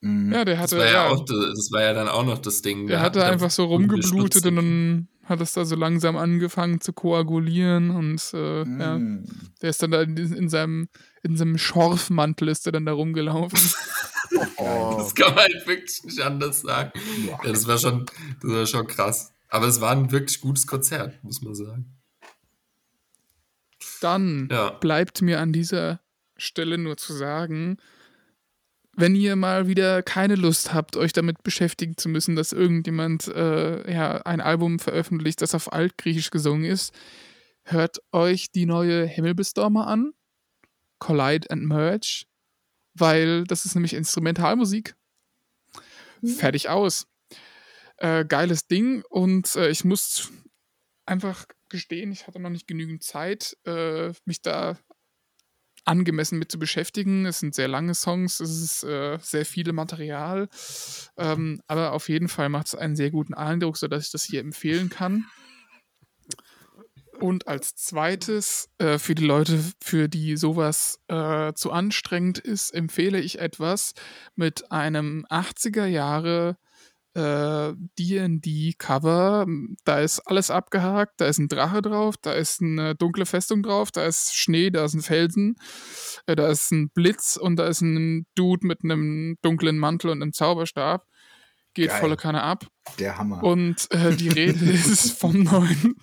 [0.00, 0.32] Mhm.
[0.32, 2.62] Ja, der Das hatte, war ja, ja, auch, das war ja dann auch noch das
[2.62, 2.86] Ding.
[2.86, 6.16] der Da hatte hat einfach so Blut rumgeblutet und dann hat es da so langsam
[6.16, 8.98] angefangen zu koagulieren und äh, ja.
[8.98, 9.24] Mhm.
[9.60, 10.88] Der ist dann da in, in seinem,
[11.22, 13.58] in seinem Schorfmantel ist er dann da rumgelaufen.
[14.58, 16.92] Oh, Das kann man halt wirklich nicht anders sagen.
[17.26, 18.04] Ja, das war schon,
[18.42, 19.32] das war schon krass.
[19.48, 21.97] Aber es war ein wirklich gutes Konzert, muss man sagen.
[24.00, 24.70] Dann Ja.
[24.70, 26.00] bleibt mir an dieser
[26.36, 27.78] Stelle nur zu sagen,
[28.96, 33.92] wenn ihr mal wieder keine Lust habt, euch damit beschäftigen zu müssen, dass irgendjemand äh,
[33.92, 36.92] ja, ein Album veröffentlicht, das auf Altgriechisch gesungen ist,
[37.64, 40.12] hört euch die neue Himmelbestormer an,
[40.98, 42.24] Collide and Merge,
[42.94, 44.96] weil das ist nämlich Instrumentalmusik.
[46.24, 47.06] Fertig aus.
[47.98, 50.32] Äh, geiles Ding und äh, ich muss
[51.06, 54.78] einfach gestehen, ich hatte noch nicht genügend Zeit, äh, mich da
[55.84, 57.26] angemessen mit zu beschäftigen.
[57.26, 60.48] Es sind sehr lange Songs, es ist äh, sehr viel Material,
[61.16, 64.40] ähm, aber auf jeden Fall macht es einen sehr guten Eindruck, sodass ich das hier
[64.40, 65.24] empfehlen kann.
[67.20, 73.20] Und als zweites, äh, für die Leute, für die sowas äh, zu anstrengend ist, empfehle
[73.20, 73.94] ich etwas
[74.36, 76.58] mit einem 80er Jahre
[77.18, 79.46] äh, D&D-Cover.
[79.84, 83.90] Da ist alles abgehakt, da ist ein Drache drauf, da ist eine dunkle Festung drauf,
[83.90, 85.56] da ist Schnee, da ist ein Felsen,
[86.26, 90.22] äh, da ist ein Blitz und da ist ein Dude mit einem dunklen Mantel und
[90.22, 91.04] einem Zauberstab.
[91.74, 92.00] Geht Geil.
[92.00, 92.66] volle Kanne ab.
[92.98, 93.42] Der Hammer.
[93.42, 95.96] Und äh, die Rede ist vom neuen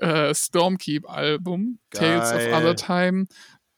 [0.00, 2.52] äh, Stormkeep-Album, Tales of.
[2.52, 3.26] Other Time.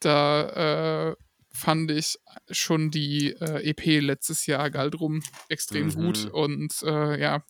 [0.01, 1.17] Da äh,
[1.57, 2.19] fand ich
[2.51, 5.93] schon die äh, EP letztes Jahr Galdrum extrem Mhm.
[5.95, 6.25] gut.
[6.27, 7.43] Und äh, ja,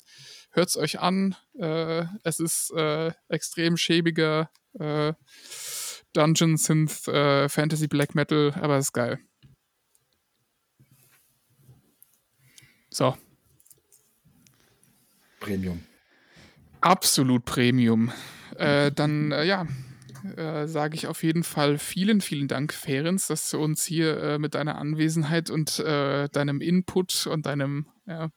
[0.52, 1.34] hört's euch an.
[1.59, 5.12] Äh, es ist äh, extrem schäbiger äh,
[6.12, 9.18] Dungeon Synth äh, Fantasy Black Metal, aber es ist geil.
[12.90, 13.16] So.
[15.40, 15.84] Premium.
[16.80, 18.12] absolut Premium.
[18.57, 19.66] Äh, dann, ja,
[20.37, 24.39] äh, sage ich auf jeden Fall vielen, vielen Dank, Ferenc, dass du uns hier äh,
[24.39, 28.31] mit deiner Anwesenheit und äh, deinem Input und deinem ja,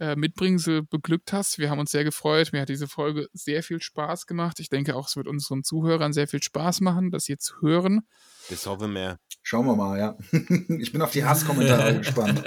[0.00, 1.58] äh, Mitbringsel beglückt hast.
[1.58, 2.52] Wir haben uns sehr gefreut.
[2.52, 4.60] Mir hat diese Folge sehr viel Spaß gemacht.
[4.60, 8.02] Ich denke auch, es wird unseren Zuhörern sehr viel Spaß machen, das hier zu hören.
[8.48, 9.18] das hoffe mehr.
[9.42, 10.16] Schauen wir mal, ja.
[10.78, 12.42] Ich bin auf die Hasskommentare gespannt.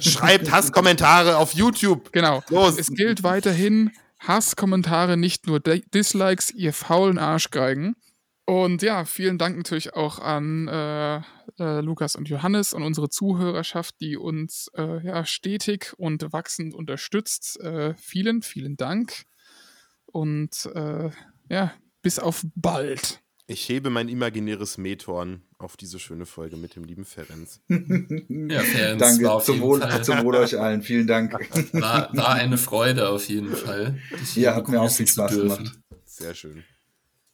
[0.00, 2.12] Schreibt Hasskommentare auf YouTube.
[2.12, 2.42] Genau.
[2.48, 2.78] Los.
[2.78, 3.90] Es gilt weiterhin
[4.26, 7.96] Hasskommentare, nicht nur Di- Dislikes, ihr faulen Arschgeigen.
[8.46, 11.16] Und ja, vielen Dank natürlich auch an äh,
[11.58, 17.58] äh, Lukas und Johannes und unsere Zuhörerschaft, die uns äh, ja, stetig und wachsend unterstützt.
[17.60, 19.24] Äh, vielen, vielen Dank.
[20.04, 21.10] Und äh,
[21.48, 21.72] ja,
[22.02, 23.23] bis auf bald.
[23.46, 27.48] Ich hebe mein imaginäres Methorn auf diese schöne Folge mit dem lieben Ferenc.
[27.68, 30.04] Ja, war Danke, auf zum jeden Wohl, Fall.
[30.04, 30.82] zum Wohl euch allen.
[30.82, 31.32] Vielen Dank.
[31.72, 33.98] War, war eine Freude auf jeden Fall.
[34.34, 35.64] Ja, hat mir auch viel Spaß dürfen.
[35.64, 35.78] gemacht.
[36.06, 36.64] Sehr schön.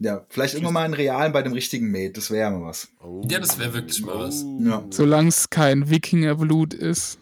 [0.00, 2.12] Ja, vielleicht irgendwann mal einen realen bei dem richtigen Mate.
[2.14, 2.88] Das wäre ja mal was.
[3.02, 3.22] Oh.
[3.30, 4.44] Ja, das wäre wirklich mal was.
[4.60, 4.84] Ja.
[4.90, 7.18] Solange es kein Wikingerblut ist.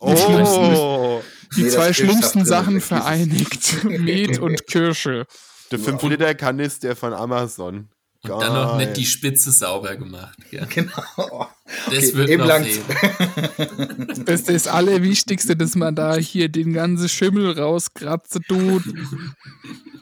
[0.00, 1.20] Oh,
[1.56, 3.84] Die Nee, zwei schlimmsten Sachen vereinigt.
[4.00, 5.26] Met und Kirsche.
[5.70, 7.88] der 5 Liter Kanister von Amazon.
[8.24, 10.38] Und dann noch nicht die Spitze sauber gemacht.
[10.50, 10.66] Gell?
[10.74, 11.48] Genau.
[11.90, 12.84] Das Okay, wird eben noch fehlen.
[14.26, 18.82] Das ist das Allerwichtigste, dass man da hier den ganzen Schimmel rauskratzen tut.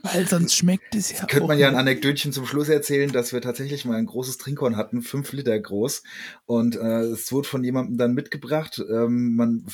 [0.03, 1.77] Weil sonst schmeckt es ja Könnte auch man ja ein.
[1.77, 6.03] Anekdötchen zum Schluss erzählen, dass wir tatsächlich mal ein großes Trinkhorn hatten, fünf Liter groß.
[6.47, 8.83] Und äh, es wurde von jemandem dann mitgebracht.
[8.91, 9.65] Ähm, man,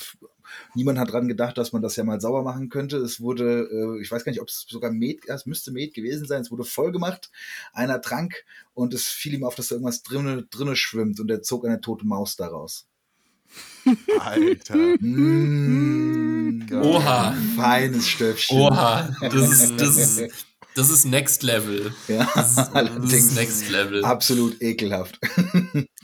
[0.75, 2.97] niemand hat dran gedacht, dass man das ja mal sauber machen könnte.
[2.97, 5.93] Es wurde, äh, ich weiß gar nicht, ob es sogar Met, ja, es müsste Met
[5.93, 6.41] gewesen sein.
[6.41, 7.31] Es wurde voll gemacht.
[7.73, 8.43] Einer trank
[8.73, 11.81] und es fiel ihm auf, dass da irgendwas drinne, drinne schwimmt und er zog eine
[11.81, 12.85] tote Maus daraus.
[14.19, 14.75] Alter.
[14.99, 17.35] Mmh, Oha.
[17.55, 18.57] Feines Stöpfchen.
[18.59, 20.45] Oha, das ist, das ist,
[20.75, 21.93] das ist Next Level.
[22.07, 24.05] Ja, Das ist, das ist allerdings Next Level.
[24.05, 25.19] absolut ekelhaft.